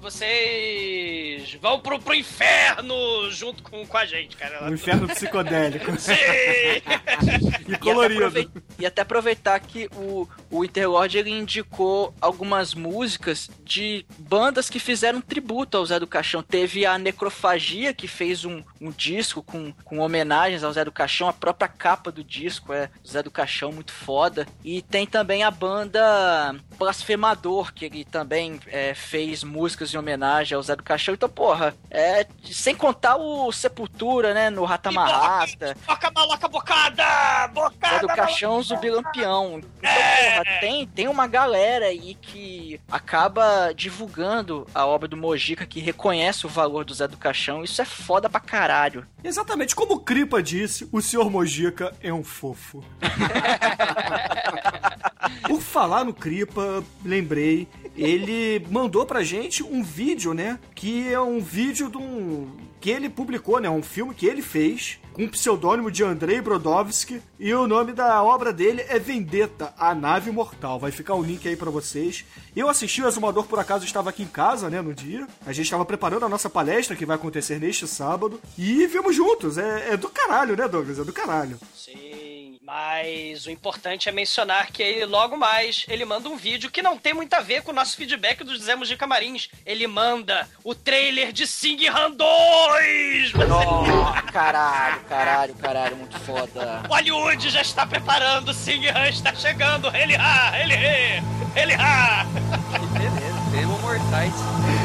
vocês 0.00 1.54
vão 1.60 1.78
pro, 1.80 1.98
pro 2.00 2.14
inferno 2.14 3.30
junto 3.30 3.62
com, 3.62 3.86
com 3.86 3.96
a 3.96 4.04
gente, 4.04 4.36
cara. 4.36 4.64
Um 4.68 4.74
inferno 4.74 5.06
psicodélico 5.08 5.96
Sim! 5.98 6.12
e 6.12 7.72
E 7.74 7.78
colorido. 7.78 8.26
aprovei- 8.26 8.48
e 8.80 8.86
até 8.86 9.02
aproveitar 9.02 9.60
que 9.60 9.88
o, 9.94 10.26
o 10.50 10.64
Interlord 10.64 11.16
ele 11.18 11.30
indicou 11.30 12.14
algumas 12.20 12.74
músicas 12.74 13.50
de 13.62 14.06
bandas 14.18 14.70
que 14.70 14.80
fizeram 14.80 15.20
tributo 15.20 15.76
ao 15.76 15.84
Zé 15.86 15.98
do 16.00 16.06
Caixão. 16.06 16.42
Teve 16.42 16.86
a 16.86 16.98
Necrofagia, 16.98 17.92
que 17.92 18.08
fez 18.08 18.44
um, 18.44 18.62
um 18.80 18.90
disco 18.90 19.42
com, 19.42 19.72
com 19.84 19.98
homenagens 19.98 20.64
ao 20.64 20.72
Zé 20.72 20.84
do 20.84 20.92
Caixão. 20.92 21.28
A 21.28 21.32
própria 21.32 21.68
capa 21.68 22.10
do 22.10 22.24
disco 22.24 22.72
é 22.72 22.90
Zé 23.06 23.22
do 23.22 23.30
Caixão, 23.30 23.70
muito 23.70 23.92
foda. 23.92 24.46
E 24.64 24.80
tem 24.82 25.06
também 25.06 25.42
a 25.42 25.50
banda 25.50 26.54
Blasfemador, 26.78 27.72
que 27.74 27.84
ele 27.84 28.04
também 28.04 28.58
é, 28.66 28.94
fez 28.94 29.44
músicas 29.44 29.92
em 29.92 29.98
homenagem 29.98 30.56
ao 30.56 30.62
Zé 30.62 30.74
do 30.74 30.82
Caixão. 30.82 31.14
Então, 31.14 31.28
porra, 31.28 31.74
é, 31.90 32.26
sem 32.44 32.74
contar 32.74 33.16
o 33.16 33.52
Sepultura, 33.52 34.32
né, 34.32 34.48
no 34.48 34.64
Ratamarrata. 34.64 35.76
Boca 35.86 36.10
maloca 36.14 36.48
bocada! 36.48 37.48
Bocada! 37.48 37.94
Zé 37.94 38.00
do 38.00 38.08
Caixão, 38.08 38.62
Zumbi 38.70 38.88
Lampião. 38.88 39.58
Então, 39.58 39.70
porra, 39.80 40.60
tem, 40.60 40.86
tem 40.86 41.08
uma 41.08 41.26
galera 41.26 41.86
aí 41.86 42.14
que 42.14 42.80
acaba 42.90 43.72
divulgando 43.74 44.66
a 44.72 44.86
obra 44.86 45.08
do 45.08 45.16
Mojica, 45.16 45.66
que 45.66 45.80
reconhece 45.80 46.46
o 46.46 46.48
valor 46.48 46.84
do 46.84 46.94
Zé 46.94 47.08
do 47.08 47.16
Caixão. 47.16 47.64
Isso 47.64 47.82
é 47.82 47.84
foda 47.84 48.28
pra 48.28 48.40
caralho. 48.40 49.04
Exatamente 49.24 49.74
como 49.74 49.94
o 49.94 50.00
Cripa 50.00 50.42
disse, 50.42 50.88
o 50.92 51.00
Sr. 51.00 51.28
Mojica 51.28 51.92
é 52.00 52.12
um 52.12 52.22
fofo. 52.22 52.84
Por 55.46 55.60
falar 55.60 56.04
no 56.04 56.14
Cripa, 56.14 56.82
lembrei, 57.04 57.68
ele 57.96 58.64
mandou 58.70 59.04
pra 59.04 59.22
gente 59.22 59.62
um 59.62 59.82
vídeo, 59.82 60.32
né? 60.32 60.58
Que 60.74 61.12
é 61.12 61.20
um 61.20 61.40
vídeo 61.40 61.90
de 61.90 61.98
um. 61.98 62.50
Que 62.80 62.90
ele 62.90 63.08
publicou, 63.08 63.60
né? 63.60 63.68
Um 63.68 63.82
filme 63.82 64.14
que 64.14 64.26
ele 64.26 64.40
fez 64.42 64.98
com 65.12 65.24
o 65.24 65.28
pseudônimo 65.28 65.90
de 65.90 66.02
Andrei 66.02 66.40
Brodowski. 66.40 67.20
E 67.38 67.52
o 67.52 67.66
nome 67.66 67.92
da 67.92 68.22
obra 68.22 68.52
dele 68.52 68.82
é 68.88 68.98
Vendetta, 68.98 69.74
a 69.78 69.94
nave 69.94 70.30
mortal. 70.30 70.78
Vai 70.78 70.90
ficar 70.90 71.14
o 71.14 71.22
link 71.22 71.46
aí 71.46 71.56
pra 71.56 71.70
vocês. 71.70 72.24
Eu 72.56 72.68
assisti 72.68 73.02
o 73.02 73.08
Exumador, 73.08 73.44
por 73.44 73.58
acaso 73.58 73.84
estava 73.84 74.10
aqui 74.10 74.22
em 74.22 74.28
casa, 74.28 74.70
né, 74.70 74.80
no 74.80 74.94
dia. 74.94 75.26
A 75.44 75.52
gente 75.52 75.66
estava 75.66 75.84
preparando 75.84 76.24
a 76.24 76.28
nossa 76.28 76.48
palestra 76.48 76.96
que 76.96 77.06
vai 77.06 77.16
acontecer 77.16 77.58
neste 77.58 77.86
sábado. 77.86 78.40
E 78.56 78.86
vimos 78.86 79.14
juntos. 79.14 79.58
É, 79.58 79.90
é 79.92 79.96
do 79.96 80.08
caralho, 80.08 80.56
né, 80.56 80.66
Douglas? 80.66 80.98
É 80.98 81.04
do 81.04 81.12
caralho. 81.12 81.58
Sim, 81.74 82.29
mas 82.70 83.46
o 83.46 83.50
importante 83.50 84.08
é 84.08 84.12
mencionar 84.12 84.70
que 84.70 84.80
ele 84.80 85.04
logo 85.04 85.36
mais 85.36 85.84
ele 85.88 86.04
manda 86.04 86.28
um 86.28 86.36
vídeo 86.36 86.70
que 86.70 86.80
não 86.80 86.96
tem 86.96 87.12
muito 87.12 87.34
a 87.34 87.40
ver 87.40 87.62
com 87.62 87.72
o 87.72 87.74
nosso 87.74 87.96
feedback 87.96 88.44
dos 88.44 88.62
Zemos 88.62 88.86
de 88.86 88.96
Camarins. 88.96 89.48
Ele 89.66 89.88
manda 89.88 90.48
o 90.62 90.72
trailer 90.72 91.32
de 91.32 91.48
Sing 91.48 91.88
Han 91.88 92.12
2! 92.12 93.32
Oh, 93.34 94.32
caralho, 94.32 95.00
caralho, 95.08 95.54
caralho, 95.56 95.96
muito 95.96 96.16
foda. 96.20 96.82
Hollywood 96.88 97.50
já 97.50 97.60
está 97.60 97.84
preparando, 97.84 98.54
Sing 98.54 98.86
Han 98.86 99.08
está 99.08 99.34
chegando, 99.34 99.88
ele 99.96 100.14
ha, 100.14 100.52
ele 100.60 100.74
he, 100.74 101.22
ele 101.56 101.74
ha! 101.74 102.24
Que 102.70 102.98
beleza, 102.98 103.40
Demo 103.50 103.78
Mortais. 103.80 104.79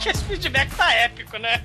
Que 0.00 0.08
esse 0.08 0.24
feedback 0.24 0.74
tá 0.74 0.92
épico, 0.94 1.36
né? 1.38 1.62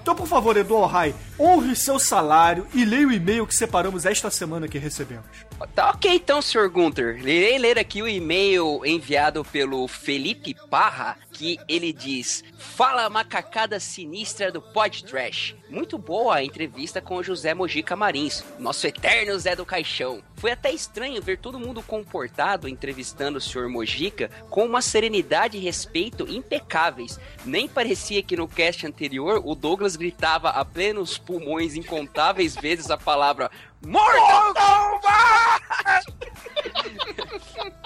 Então, 0.00 0.14
por 0.14 0.26
favor, 0.26 0.56
Edu 0.56 0.76
Ohai, 0.76 1.14
honre 1.38 1.76
seu 1.76 1.98
salário 1.98 2.66
e 2.72 2.84
leia 2.84 3.06
o 3.06 3.12
e-mail 3.12 3.46
que 3.46 3.54
separamos 3.54 4.06
esta 4.06 4.30
semana 4.30 4.66
que 4.66 4.78
recebemos. 4.78 5.26
Tá 5.66 5.90
ok 5.90 6.14
então, 6.14 6.40
Sr. 6.40 6.68
Gunter. 6.68 7.18
Irei 7.18 7.58
ler 7.58 7.78
aqui 7.78 8.02
o 8.02 8.08
e-mail 8.08 8.80
enviado 8.84 9.44
pelo 9.44 9.86
Felipe 9.86 10.56
Parra, 10.70 11.18
que 11.32 11.58
ele 11.68 11.92
diz: 11.92 12.42
Fala 12.58 13.10
macacada 13.10 13.78
sinistra 13.78 14.50
do 14.50 14.62
Pod 14.62 15.04
Trash. 15.04 15.54
Muito 15.68 15.96
boa 15.98 16.36
a 16.36 16.44
entrevista 16.44 17.00
com 17.00 17.16
o 17.16 17.22
José 17.22 17.54
Mojica 17.54 17.94
Marins, 17.94 18.42
nosso 18.58 18.86
eterno 18.86 19.38
Zé 19.38 19.54
do 19.54 19.64
Caixão. 19.64 20.22
Foi 20.34 20.50
até 20.50 20.72
estranho 20.72 21.22
ver 21.22 21.38
todo 21.38 21.60
mundo 21.60 21.82
comportado 21.82 22.66
entrevistando 22.66 23.38
o 23.38 23.40
Sr. 23.40 23.68
Mojica 23.68 24.30
com 24.48 24.64
uma 24.64 24.82
serenidade 24.82 25.56
e 25.56 25.60
respeito 25.60 26.26
impecáveis. 26.28 27.20
Nem 27.44 27.68
parecia 27.68 28.22
que 28.22 28.36
no 28.36 28.48
cast 28.48 28.86
anterior 28.86 29.42
o 29.44 29.54
Douglas 29.54 29.96
gritava 29.96 30.48
a 30.48 30.64
plenos 30.64 31.18
pulmões 31.18 31.76
incontáveis 31.76 32.56
vezes 32.56 32.90
a 32.90 32.96
palavra 32.96 33.50
Mortal 33.82 34.54
Kombat! 34.54 35.60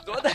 toda, 0.06 0.30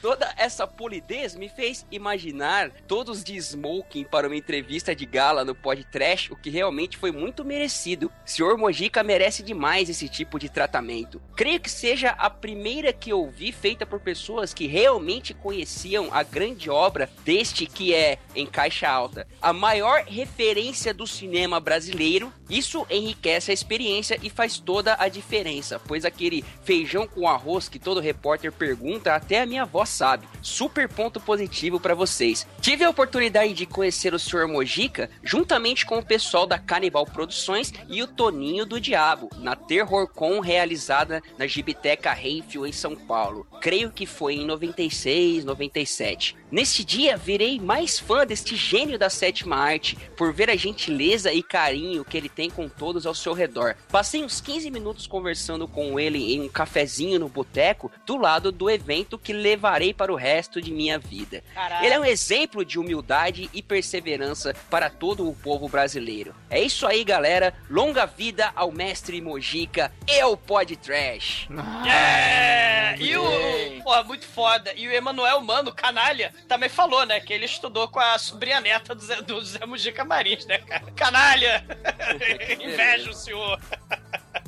toda 0.00 0.32
essa 0.36 0.66
polidez 0.66 1.34
me 1.34 1.48
fez 1.48 1.86
imaginar 1.90 2.70
todos 2.86 3.22
de 3.22 3.36
smoking 3.36 4.04
para 4.04 4.26
uma 4.26 4.36
entrevista 4.36 4.94
de 4.94 5.04
gala 5.06 5.44
no 5.44 5.54
Pod 5.54 5.84
Trash, 5.84 6.30
o 6.30 6.36
que 6.36 6.50
realmente 6.50 6.96
foi 6.96 7.12
muito 7.12 7.44
merecido. 7.44 8.10
Sr. 8.24 8.56
Mojica 8.56 9.02
merece 9.02 9.42
demais 9.42 9.88
esse 9.88 10.08
tipo 10.08 10.38
de 10.38 10.48
tratamento. 10.48 11.20
Creio 11.36 11.60
que 11.60 11.70
seja 11.70 12.10
a 12.10 12.30
primeira 12.30 12.92
que 12.92 13.10
eu 13.10 13.30
vi 13.30 13.52
feita 13.52 13.84
por 13.84 14.00
pessoas 14.00 14.54
que 14.54 14.66
realmente 14.66 15.34
conheciam 15.34 16.08
a 16.12 16.22
grande 16.22 16.70
obra 16.70 17.10
deste 17.24 17.66
que 17.66 17.94
é, 17.94 18.18
em 18.34 18.46
caixa 18.46 18.88
alta, 18.88 19.26
a 19.40 19.52
maior 19.52 20.04
referência 20.04 20.94
do 20.94 21.06
cinema 21.06 21.60
brasileiro. 21.60 22.32
Isso 22.48 22.86
enriquece 22.90 23.50
a 23.50 23.54
experiência 23.54 24.18
e 24.22 24.28
faz 24.28 24.58
toda 24.58 24.96
a 24.98 25.08
diferença, 25.08 25.80
pois 25.86 26.04
aquele 26.04 26.44
feijão 26.64 27.06
com 27.06 27.28
arroz 27.28 27.68
que 27.68 27.78
todo 27.78 28.00
repórter 28.00 28.52
pergunta, 28.52 29.14
até 29.14 29.40
a 29.40 29.46
minha 29.46 29.62
avó 29.62 29.84
sabe. 29.90 30.28
Super 30.40 30.88
ponto 30.88 31.20
positivo 31.20 31.78
para 31.78 31.94
vocês. 31.94 32.46
Tive 32.60 32.84
a 32.84 32.90
oportunidade 32.90 33.52
de 33.52 33.66
conhecer 33.66 34.14
o 34.14 34.18
Sr. 34.18 34.46
Mojica 34.48 35.10
juntamente 35.22 35.84
com 35.84 35.98
o 35.98 36.04
pessoal 36.04 36.46
da 36.46 36.58
Canibal 36.58 37.04
Produções 37.04 37.72
e 37.88 38.02
o 38.02 38.06
Toninho 38.06 38.64
do 38.64 38.80
Diabo, 38.80 39.28
na 39.38 39.54
TerrorCon 39.54 40.40
realizada 40.40 41.22
na 41.36 41.46
Gibiteca 41.46 42.12
Renfio 42.12 42.66
em 42.66 42.72
São 42.72 42.94
Paulo. 42.94 43.46
Creio 43.60 43.90
que 43.90 44.06
foi 44.06 44.34
em 44.36 44.46
96, 44.46 45.44
97. 45.44 46.36
Nesse 46.50 46.82
dia, 46.82 47.16
virei 47.16 47.60
mais 47.60 47.98
fã 48.00 48.26
deste 48.26 48.56
gênio 48.56 48.98
da 48.98 49.08
sétima 49.08 49.56
arte, 49.56 49.96
por 50.16 50.32
ver 50.32 50.50
a 50.50 50.56
gentileza 50.56 51.32
e 51.32 51.44
carinho 51.44 52.04
que 52.04 52.16
ele 52.16 52.28
tem 52.28 52.50
com 52.50 52.68
todos 52.68 53.06
ao 53.06 53.14
seu 53.14 53.32
redor. 53.32 53.76
Passei 53.88 54.24
uns 54.24 54.40
15 54.40 54.68
minutos 54.68 55.06
conversando 55.06 55.68
com 55.68 55.98
ele 55.98 56.34
em 56.34 56.40
um 56.40 56.48
cafezinho 56.48 57.20
no 57.20 57.28
boteco, 57.28 57.90
do 58.04 58.16
lado 58.16 58.50
do 58.50 58.68
evento 58.68 59.16
que 59.16 59.32
levarei 59.80 59.94
para 59.94 60.12
o 60.12 60.16
resto 60.16 60.60
de 60.60 60.70
minha 60.70 60.98
vida. 60.98 61.42
Caralho. 61.54 61.84
Ele 61.84 61.94
é 61.94 62.00
um 62.00 62.04
exemplo 62.04 62.64
de 62.64 62.78
humildade 62.78 63.48
e 63.52 63.62
perseverança 63.62 64.54
para 64.68 64.90
todo 64.90 65.28
o 65.28 65.34
povo 65.34 65.68
brasileiro. 65.68 66.34
É 66.50 66.60
isso 66.60 66.86
aí, 66.86 67.02
galera. 67.02 67.54
Longa 67.68 68.04
vida 68.04 68.52
ao 68.54 68.70
mestre 68.70 69.20
Mojica 69.20 69.90
e 70.06 70.20
ao 70.20 70.36
Pod 70.36 70.76
Trash. 70.76 71.48
É! 71.86 72.96
E 72.98 73.16
o. 73.16 73.82
Porra, 73.82 74.02
muito 74.04 74.26
foda. 74.26 74.72
E 74.76 74.86
o 74.86 74.92
Emanuel 74.92 75.40
Mano, 75.40 75.72
canalha, 75.72 76.34
também 76.46 76.68
falou, 76.68 77.06
né? 77.06 77.18
Que 77.20 77.32
ele 77.32 77.46
estudou 77.46 77.88
com 77.88 77.98
a 77.98 78.18
sobrinha 78.18 78.60
neta 78.60 78.94
do 78.94 79.02
Zé, 79.02 79.22
do 79.22 79.42
Zé 79.42 79.64
Mujica 79.64 80.04
Marins, 80.04 80.44
né, 80.44 80.58
cara? 80.58 80.90
Canalha! 80.92 81.64
Inveja 82.60 83.10
o 83.10 83.14
senhor. 83.14 83.58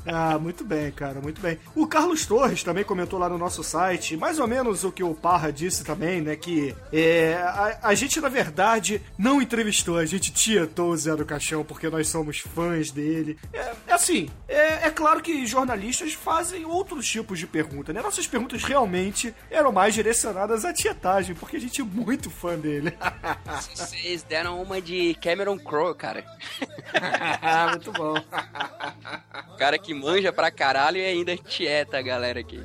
Ah, 0.06 0.38
muito 0.38 0.64
bem, 0.64 0.90
cara, 0.90 1.20
muito 1.20 1.40
bem. 1.40 1.58
O 1.74 1.86
Carlos 1.86 2.26
Torres 2.26 2.62
também 2.62 2.84
comentou 2.84 3.18
lá 3.18 3.28
no 3.28 3.38
nosso 3.38 3.62
site, 3.62 4.16
mais 4.16 4.38
ou 4.38 4.46
menos 4.46 4.84
o 4.84 4.92
que 4.92 5.02
o 5.02 5.14
Parra 5.14 5.52
disse 5.52 5.84
também, 5.84 6.20
né? 6.20 6.36
Que 6.36 6.74
é, 6.92 7.34
a, 7.34 7.78
a 7.82 7.94
gente, 7.94 8.20
na 8.20 8.28
verdade, 8.28 9.00
não 9.16 9.40
entrevistou, 9.40 9.98
a 9.98 10.06
gente 10.06 10.32
tietou 10.32 10.90
o 10.90 10.96
Zé 10.96 11.14
do 11.14 11.24
Caixão 11.24 11.64
porque 11.64 11.88
nós 11.88 12.08
somos 12.08 12.38
fãs 12.38 12.90
dele. 12.90 13.38
É, 13.52 13.72
é 13.88 13.92
assim, 13.92 14.28
é, 14.48 14.86
é 14.86 14.90
claro 14.90 15.22
que 15.22 15.46
jornalistas 15.46 16.12
fazem 16.12 16.64
outros 16.64 17.08
tipos 17.08 17.38
de 17.38 17.46
pergunta, 17.46 17.92
né? 17.92 18.02
Nossas 18.02 18.26
perguntas 18.26 18.62
realmente 18.64 19.34
eram 19.50 19.70
mais 19.70 19.94
direcionadas 19.94 20.64
à 20.64 20.72
tietagem, 20.72 21.34
porque 21.34 21.56
a 21.56 21.60
gente 21.60 21.80
é 21.80 21.84
muito 21.84 22.30
fã 22.30 22.58
dele. 22.58 22.92
Vocês 23.74 24.22
deram 24.22 24.60
uma 24.60 24.80
de 24.80 25.14
Cameron 25.22 25.58
Crowe, 25.58 25.94
cara. 25.94 26.24
muito 27.70 27.92
bom. 27.92 28.14
Cara 29.58 29.78
que 29.78 29.91
manja 29.94 30.32
pra 30.32 30.50
caralho 30.50 30.98
e 30.98 31.04
ainda 31.04 31.36
tieta 31.36 31.98
a 31.98 32.02
galera 32.02 32.40
aqui. 32.40 32.62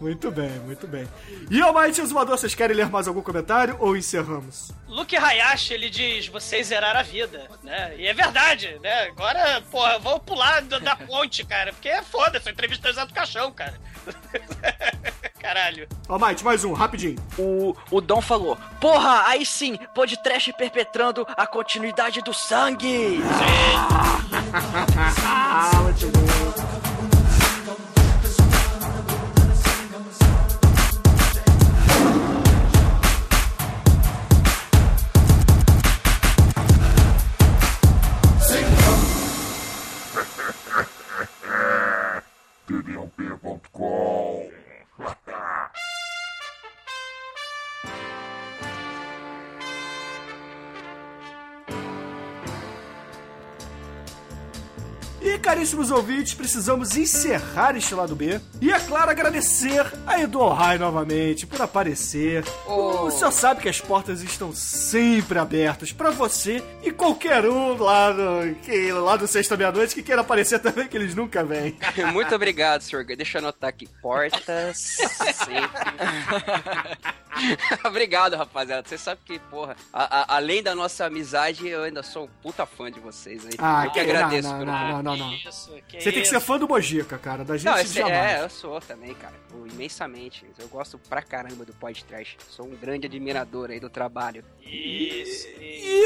Muito 0.00 0.30
bem, 0.30 0.50
muito 0.60 0.86
bem. 0.86 1.08
E 1.50 1.60
Almighty 1.60 2.00
Exumador, 2.00 2.36
vocês 2.36 2.54
querem 2.54 2.76
ler 2.76 2.88
mais 2.88 3.06
algum 3.08 3.22
comentário 3.22 3.76
ou 3.78 3.96
encerramos? 3.96 4.72
Luke 4.88 5.16
Hayashi, 5.16 5.72
ele 5.74 5.88
diz, 5.88 6.26
vocês 6.28 6.66
zeraram 6.66 7.00
a 7.00 7.02
vida, 7.02 7.48
né? 7.62 7.94
E 7.96 8.06
é 8.06 8.12
verdade, 8.12 8.78
né? 8.82 9.04
Agora, 9.04 9.62
porra, 9.70 9.98
vou 9.98 10.20
pular 10.20 10.60
da, 10.62 10.78
da 10.78 10.96
ponte, 11.06 11.44
cara, 11.44 11.72
porque 11.72 11.88
é 11.88 12.02
foda, 12.02 12.36
essa 12.36 12.50
entrevista 12.50 12.88
é 12.88 13.06
do 13.06 13.14
caixão, 13.14 13.50
cara. 13.52 13.74
Caralho. 15.40 15.88
Almighty, 16.08 16.44
mais 16.44 16.64
um, 16.64 16.72
rapidinho. 16.72 17.16
O, 17.36 17.74
o 17.90 18.00
Dom 18.00 18.20
falou: 18.20 18.56
Porra, 18.80 19.24
aí 19.26 19.44
sim, 19.44 19.76
pode 19.92 20.22
trash 20.22 20.52
perpetrando 20.56 21.26
a 21.36 21.46
continuidade 21.46 22.20
do 22.22 22.32
sangue! 22.32 23.20
Ah, 25.24 25.70
muito 25.82 26.06
bom. 26.08 26.61
Thank 26.62 27.14
you. 27.14 27.21
Caríssimos 55.72 55.90
ouvintes, 55.90 56.34
precisamos 56.34 56.96
encerrar 56.96 57.76
este 57.76 57.94
lado 57.94 58.14
B. 58.14 58.38
E, 58.60 58.70
é 58.70 58.78
claro, 58.78 59.10
agradecer 59.10 59.84
a 60.06 60.20
Edu 60.20 60.46
Rai 60.48 60.76
novamente 60.76 61.46
por 61.46 61.60
aparecer. 61.62 62.44
O 62.66 63.10
senhor 63.10 63.32
sabe 63.32 63.62
que 63.62 63.68
as 63.68 63.80
portas 63.80 64.22
estão 64.22 64.52
sempre 64.52 65.38
abertas 65.38 65.90
para 65.90 66.10
você 66.10 66.62
e 66.82 66.90
qualquer 66.90 67.46
um 67.46 67.76
lá 67.82 68.12
do, 68.12 68.54
que, 68.62 68.92
lá 68.92 69.16
do 69.16 69.26
Sexta 69.26 69.56
Meia-Noite 69.56 69.94
que 69.94 70.02
queira 70.02 70.20
aparecer 70.20 70.58
também, 70.58 70.86
que 70.86 70.96
eles 70.96 71.14
nunca 71.14 71.42
vêm. 71.42 71.76
Muito 72.12 72.34
obrigado, 72.34 72.82
senhor. 72.82 73.04
Deixa 73.04 73.38
eu 73.38 73.42
anotar 73.42 73.70
aqui. 73.70 73.88
Portas 74.02 74.76
sempre. 75.46 77.21
obrigado, 77.84 78.36
rapaziada. 78.36 78.86
Você 78.88 78.98
sabe 78.98 79.20
que, 79.24 79.38
porra, 79.38 79.76
a- 79.92 80.20
a- 80.20 80.36
além 80.36 80.62
da 80.62 80.74
nossa 80.74 81.06
amizade, 81.06 81.66
eu 81.66 81.82
ainda 81.82 82.02
sou 82.02 82.24
um 82.24 82.28
puta 82.42 82.66
fã 82.66 82.90
de 82.90 83.00
vocês 83.00 83.44
aí. 83.46 83.52
Ah, 83.58 83.84
eu 83.86 83.90
que 83.90 83.94
que- 83.94 84.00
agradeço 84.00 84.48
não, 84.48 84.64
não, 84.64 84.88
não, 84.88 85.02
não, 85.02 85.16
não. 85.16 85.34
Isso, 85.34 85.70
que 85.88 86.00
Você 86.00 86.12
tem 86.12 86.22
que 86.22 86.28
ser 86.28 86.36
isso. 86.36 86.46
fã 86.46 86.58
do 86.58 86.68
Mojica, 86.68 87.18
cara. 87.18 87.44
Da 87.44 87.56
gente 87.56 87.66
Não, 87.66 87.78
esse- 87.78 87.94
jamais. 87.94 88.40
é, 88.40 88.44
eu 88.44 88.50
sou 88.50 88.80
também, 88.80 89.14
cara. 89.14 89.34
Pô, 89.50 89.66
imensamente. 89.66 90.44
Eu 90.58 90.68
gosto 90.68 90.98
pra 91.08 91.22
caramba 91.22 91.64
do 91.64 91.72
podcast. 91.74 92.36
Sou 92.50 92.66
um 92.66 92.76
grande 92.76 93.06
admirador 93.06 93.70
aí 93.70 93.80
do 93.80 93.88
trabalho. 93.90 94.44
Isso, 94.62 95.48
isso. 95.48 95.48
E, 95.58 96.04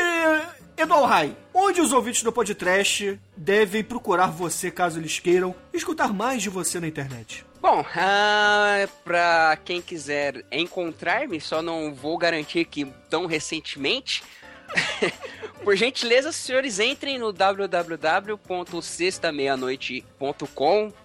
Eduardo 0.77 1.07
Rai, 1.07 1.37
onde 1.55 1.81
os 1.81 1.93
ouvintes 1.93 2.23
do 2.23 2.33
podcast 2.33 3.19
devem 3.37 3.83
procurar 3.83 4.27
você 4.29 4.71
caso 4.71 4.99
eles 4.99 5.19
queiram 5.19 5.55
escutar 5.73 6.13
mais 6.13 6.43
de 6.43 6.51
você 6.51 6.79
na 6.81 6.87
internet? 6.87 7.45
Bom, 7.69 7.85
ah, 7.97 8.89
pra 9.03 9.59
quem 9.65 9.83
quiser 9.83 10.45
encontrar-me, 10.53 11.41
só 11.41 11.61
não 11.61 11.93
vou 11.93 12.17
garantir 12.17 12.65
que 12.65 12.85
tão 13.11 13.27
recentemente. 13.27 14.23
Por 15.65 15.75
gentileza, 15.75 16.31
senhores, 16.31 16.79
entrem 16.79 17.19
no 17.19 17.33
www.sextameianoite.com, 17.33 20.16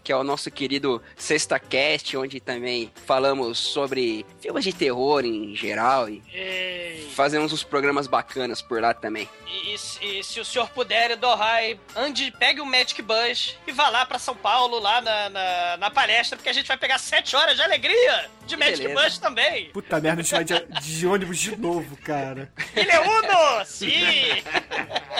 que 0.03 0.11
é 0.11 0.15
o 0.15 0.23
nosso 0.23 0.49
querido 0.49 1.01
SextaCast, 1.17 2.15
onde 2.17 2.39
também 2.39 2.91
falamos 3.05 3.57
sobre 3.59 4.25
filmes 4.39 4.63
de 4.63 4.73
terror 4.73 5.23
em 5.25 5.55
geral 5.55 6.09
e 6.09 6.21
Ei. 6.33 7.09
fazemos 7.15 7.51
uns 7.53 7.63
programas 7.63 8.07
bacanas 8.07 8.61
por 8.61 8.81
lá 8.81 8.93
também. 8.93 9.27
E, 9.47 9.73
e 9.73 9.77
se- 9.77 10.03
e 10.05 10.23
se 10.23 10.39
o 10.39 10.45
senhor 10.45 10.69
puder, 10.69 11.15
Dohai, 11.17 11.77
ande, 11.95 12.31
pegue 12.39 12.61
o 12.61 12.65
Magic 12.65 13.01
Bus 13.01 13.57
e 13.67 13.71
vá 13.71 13.89
lá 13.89 14.05
pra 14.05 14.17
São 14.17 14.35
Paulo, 14.35 14.79
lá 14.79 15.01
na, 15.01 15.29
na, 15.29 15.77
na 15.77 15.91
palestra, 15.91 16.37
porque 16.37 16.49
a 16.49 16.53
gente 16.53 16.67
vai 16.67 16.77
pegar 16.77 16.97
sete 16.97 17.35
horas 17.35 17.55
de 17.57 17.61
alegria 17.61 18.29
de 18.45 18.55
Magic 18.55 18.79
beleza. 18.81 19.01
Bus 19.03 19.17
também. 19.17 19.69
Puta 19.71 19.99
merda, 19.99 20.21
a 20.21 20.23
gente 20.23 20.33
vai 20.33 20.43
de, 20.43 20.81
de 20.81 21.07
ônibus 21.07 21.37
de 21.39 21.55
novo, 21.57 21.97
cara. 21.97 22.51
Ele 22.75 22.91
é 22.91 22.99
Uno! 22.99 23.65
Sim! 23.65 24.43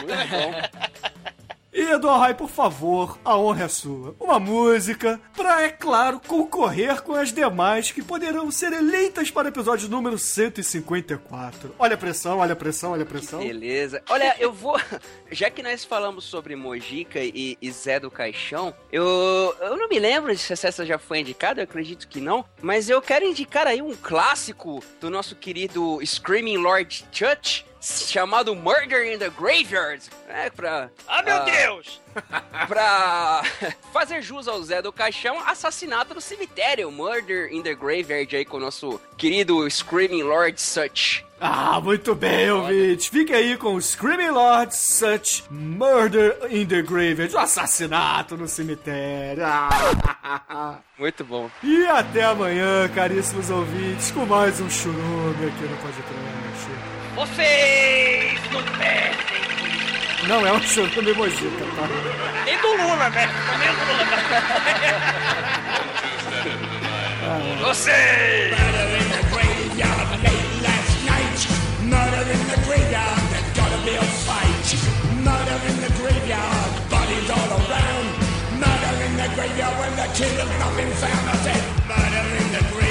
Muito 0.01 0.27
bom. 0.29 1.10
E 1.73 1.81
Eduardo 1.81 2.35
por 2.35 2.49
favor, 2.49 3.17
a 3.23 3.37
honra 3.37 3.65
é 3.65 3.67
sua. 3.67 4.15
Uma 4.19 4.39
música 4.39 5.19
pra, 5.35 5.63
é 5.63 5.69
claro, 5.69 6.19
concorrer 6.27 7.01
com 7.01 7.13
as 7.13 7.31
demais 7.31 7.91
que 7.91 8.01
poderão 8.01 8.51
ser 8.51 8.73
eleitas 8.73 9.31
para 9.31 9.45
o 9.45 9.49
episódio 9.49 9.87
número 9.87 10.17
154. 10.17 11.75
Olha 11.79 11.95
a 11.95 11.97
pressão, 11.97 12.39
olha 12.39 12.53
a 12.53 12.55
pressão, 12.55 12.91
olha 12.91 13.03
a 13.03 13.05
pressão. 13.05 13.39
Beleza. 13.39 14.01
Olha, 14.09 14.35
eu 14.39 14.51
vou. 14.51 14.79
Já 15.31 15.49
que 15.49 15.63
nós 15.63 15.85
falamos 15.85 16.25
sobre 16.25 16.55
Mojica 16.55 17.19
e, 17.19 17.57
e 17.61 17.71
Zé 17.71 17.99
do 17.99 18.11
Caixão, 18.11 18.73
eu, 18.91 19.55
eu 19.61 19.77
não 19.77 19.87
me 19.87 19.99
lembro 19.99 20.35
se 20.37 20.53
essa 20.53 20.85
já 20.85 20.97
foi 20.97 21.19
indicada, 21.19 21.61
eu 21.61 21.63
acredito 21.63 22.07
que 22.07 22.19
não. 22.19 22.43
Mas 22.61 22.89
eu 22.89 23.01
quero 23.01 23.25
indicar 23.25 23.65
aí 23.65 23.81
um 23.81 23.95
clássico 23.95 24.83
do 24.99 25.09
nosso 25.09 25.35
querido 25.35 25.99
Screaming 26.05 26.57
Lord 26.57 27.05
Church. 27.11 27.65
Chamado 27.81 28.55
Murder 28.55 29.11
in 29.11 29.17
the 29.17 29.29
Graveyard. 29.29 30.03
É 30.29 30.51
pra. 30.51 30.91
Ah, 31.07 31.23
meu 31.23 31.35
ah, 31.35 31.39
Deus! 31.39 31.99
pra 32.67 33.41
fazer 33.91 34.21
jus 34.21 34.47
ao 34.47 34.61
Zé 34.61 34.81
do 34.81 34.93
Caixão, 34.93 35.39
assassinato 35.47 36.13
no 36.13 36.21
cemitério, 36.21 36.91
Murder 36.91 37.51
in 37.51 37.63
the 37.63 37.73
Graveyard 37.73 38.35
aí 38.35 38.45
com 38.45 38.57
o 38.57 38.59
nosso 38.59 39.01
querido 39.17 39.67
Screaming 39.69 40.23
Lord 40.23 40.61
Such. 40.61 41.25
Ah, 41.39 41.81
muito 41.81 42.13
bem, 42.13 42.51
ouvintes. 42.51 43.07
Fique 43.07 43.33
aí 43.33 43.57
com 43.57 43.73
o 43.73 43.81
Screaming 43.81 44.29
Lord 44.29 44.75
Such 44.75 45.43
Murder 45.49 46.37
in 46.51 46.67
the 46.67 46.83
Graveyard. 46.83 47.33
O 47.33 47.39
assassinato 47.39 48.37
no 48.37 48.47
cemitério. 48.47 49.43
Ah. 49.43 50.77
Muito 50.99 51.23
bom. 51.23 51.49
E 51.63 51.83
até 51.87 52.23
amanhã, 52.25 52.87
caríssimos 52.93 53.49
ouvintes, 53.49 54.11
com 54.11 54.23
mais 54.23 54.61
um 54.61 54.69
churume 54.69 55.47
aqui 55.47 55.63
no 55.63 55.77
podcast. 55.77 56.30
Vocês 57.15 58.39
não 58.51 58.63
perdem 58.77 60.27
Não 60.27 60.45
é 60.47 60.51
um 60.53 60.61
churume 60.61 61.13
mojica, 61.13 61.65
tá? 61.75 61.87
nem 62.45 62.57
do 62.59 62.67
Lula, 62.67 63.09
né? 63.09 63.27
Também 63.51 63.69
do 63.69 63.83
Lula. 63.85 64.05
Vocês! 67.67 68.51
Murder 68.51 68.91
graveyard 69.31 70.09
late 70.23 70.55
last 70.63 70.93
night. 71.05 71.39
Murder 71.83 72.25
in 72.31 72.41
the 72.47 72.57
graveyard, 72.65 73.21
there's 73.31 73.49
gotta 73.55 73.79
be 73.85 73.93
a 73.95 74.03
fight. 74.25 74.67
Murder 75.23 75.59
in 75.69 75.77
the 75.81 75.91
graveyard, 75.99 76.71
bodies 76.89 77.29
all 77.29 77.51
around. 77.59 78.07
Murder 78.59 78.95
in 79.05 79.13
the 79.17 79.27
graveyard 79.35 79.75
when 79.79 79.93
the 79.95 80.07
killer's 80.17 80.53
not 80.59 80.73
been 80.75 80.91
found. 81.01 81.25
I 81.29 81.35
said, 81.45 81.63
murder 81.87 82.25
in 82.41 82.47
the 82.55 82.63
graveyard, 82.71 82.90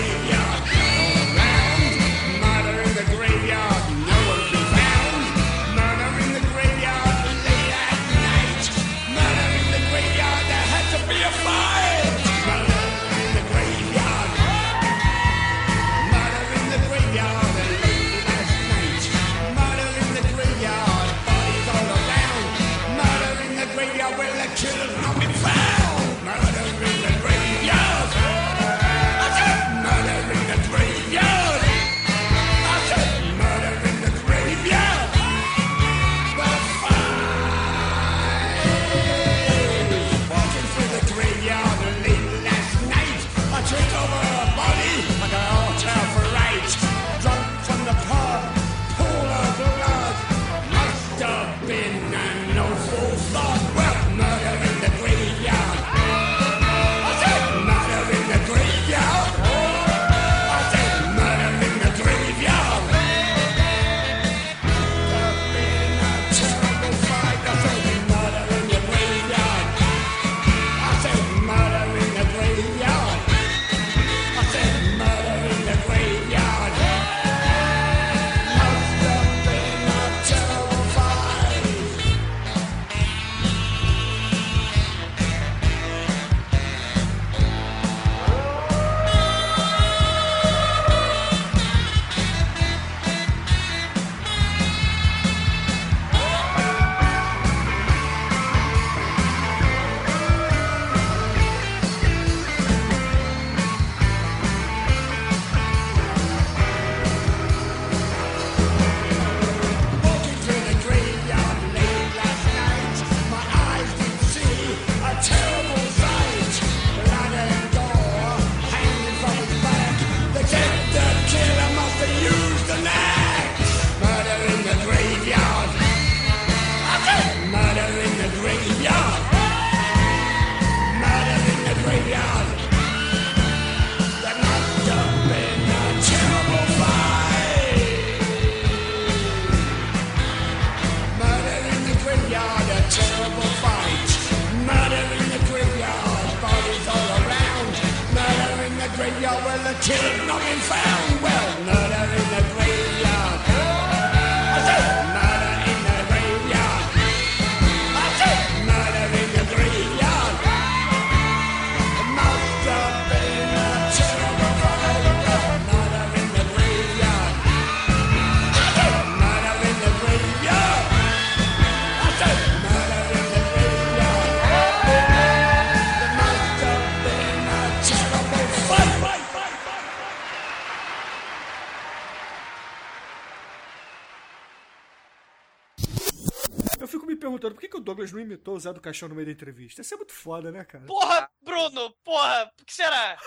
fico 186.90 187.06
me 187.06 187.16
perguntando 187.16 187.54
por 187.54 187.60
que, 187.60 187.68
que 187.68 187.76
o 187.76 187.80
Douglas 187.80 188.12
não 188.12 188.20
imitou 188.20 188.54
o 188.54 188.60
Zé 188.60 188.72
do 188.72 188.80
Caixão 188.80 189.08
no 189.08 189.14
meio 189.14 189.26
da 189.26 189.32
entrevista. 189.32 189.80
Isso 189.80 189.94
é 189.94 189.96
muito 189.96 190.12
foda, 190.12 190.50
né, 190.50 190.64
cara? 190.64 190.84
Porra, 190.84 191.30
Bruno, 191.40 191.94
porra, 192.04 192.52
o 192.60 192.64
que 192.64 192.74
será? 192.74 193.18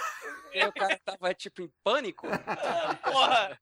O 0.68 0.72
cara 0.74 1.00
tava, 1.04 1.34
tipo, 1.34 1.62
em 1.62 1.72
pânico. 1.84 2.28
Porra. 3.04 3.60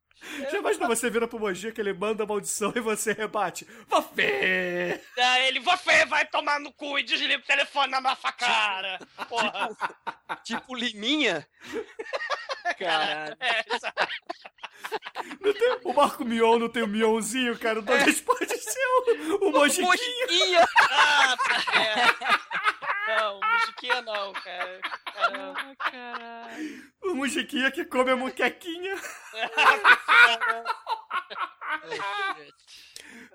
Já 0.52 0.60
imaginou 0.60 0.88
você 0.88 1.10
vira 1.10 1.28
pro 1.28 1.40
Mojica, 1.40 1.82
ele 1.82 1.94
manda 1.94 2.24
a 2.24 2.28
maldição 2.28 2.72
e 2.76 2.80
você 2.80 3.12
rebate? 3.12 3.66
Vafê! 3.88 5.02
Ah, 5.18 5.40
ele, 5.40 5.60
você 5.60 6.06
vai 6.06 6.26
tomar 6.28 6.60
no 6.60 6.72
cu 6.74 7.00
e 7.00 7.04
desliga 7.04 7.38
o 7.38 7.48
telefone 7.48 7.92
na 7.92 8.00
nossa 8.00 8.32
cara. 8.32 9.00
Porra. 9.28 9.70
Tipo 10.44 10.76
Liminha. 10.76 11.48
Caralho. 12.78 13.36
É, 13.40 13.64
tem- 15.54 15.80
o 15.84 15.94
Marco 15.94 16.26
Mion 16.26 16.60
não 16.60 16.70
tem 16.70 16.84
o 16.84 16.88
Mionzinho, 16.88 17.58
cara. 17.58 17.80
O 17.80 17.82
Douglas 17.82 18.22
pode 18.22 18.58
ser 18.58 18.80
o, 18.88 19.48
o 19.48 19.52
Mojiquinha. 19.52 19.88
Mosquinha. 19.88 20.68
Ah, 20.90 21.38
tá, 21.38 21.80
é. 21.80 23.20
Não, 23.20 23.40
musiquinha 23.40 24.02
não, 24.02 24.34
cara. 24.34 24.80
Caramba. 25.14 25.60
O 27.04 27.16
Mojiquinha 27.16 27.72
que 27.72 27.84
come 27.86 28.12
a 28.12 28.16
muquequinha. 28.16 28.96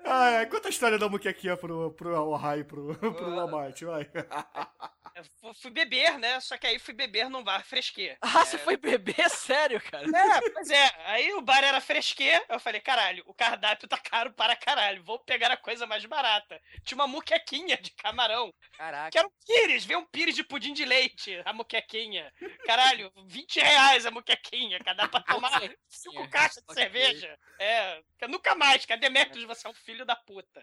Ah, 0.05 0.29
é. 0.31 0.45
Conta 0.45 0.67
a 0.67 0.71
história 0.71 0.97
da 0.97 1.09
muquequinha 1.09 1.57
pro, 1.57 1.91
pro 1.91 2.13
Ohai, 2.29 2.63
pro, 2.63 2.95
pro 2.95 3.35
Walmart, 3.35 3.81
vai. 3.83 4.09
Eu 5.17 5.23
fu- 5.23 5.53
fui 5.61 5.71
beber, 5.71 6.19
né? 6.19 6.39
Só 6.39 6.57
que 6.57 6.67
aí 6.67 6.77
fui 6.77 6.93
beber 6.93 7.27
num 7.29 7.43
bar 7.43 7.65
fresquê. 7.65 8.15
Ah, 8.37 8.45
você 8.45 8.57
foi 8.59 8.77
beber? 8.77 9.15
Sério, 9.29 9.81
cara? 9.81 10.05
É, 10.05 10.51
pois 10.51 10.69
é. 10.69 10.91
Aí 11.05 11.33
o 11.33 11.41
bar 11.41 11.63
era 11.63 11.81
fresquê. 11.81 12.39
Eu 12.47 12.59
falei, 12.59 12.79
caralho, 12.79 13.23
o 13.25 13.33
cardápio 13.33 13.87
tá 13.87 13.97
caro 13.97 14.31
para 14.33 14.55
caralho. 14.55 15.03
Vou 15.03 15.17
pegar 15.19 15.49
a 15.51 15.57
coisa 15.57 15.87
mais 15.87 16.05
barata. 16.05 16.61
Tinha 16.83 16.95
uma 16.97 17.07
muquequinha 17.07 17.77
de 17.77 17.89
camarão. 17.95 18.53
Caraca. 18.77 19.09
Que 19.11 19.17
era 19.17 19.27
um 19.27 19.31
pires, 19.45 19.85
veio 19.85 19.99
um 20.01 20.05
pires 20.05 20.35
de 20.35 20.43
pudim 20.43 20.73
de 20.73 20.85
leite, 20.85 21.41
a 21.45 21.51
muquequinha. 21.51 22.31
Caralho, 22.65 23.11
20 23.27 23.59
reais 23.59 24.05
a 24.05 24.11
muquequinha, 24.11 24.77
cara, 24.79 24.97
dá 24.97 25.07
pra 25.07 25.21
tomar 25.51 25.61
cinco 25.87 26.29
caixas 26.29 26.63
de 26.67 26.73
cerveja. 26.75 27.37
É, 27.59 27.99
nunca 28.27 28.53
mais, 28.53 28.85
a 28.87 28.95
Demetrius, 28.95 29.45
você 29.45 29.65
é 29.65 29.69
um 29.69 29.73
filho 29.73 30.05
da 30.05 30.15
puta. 30.15 30.61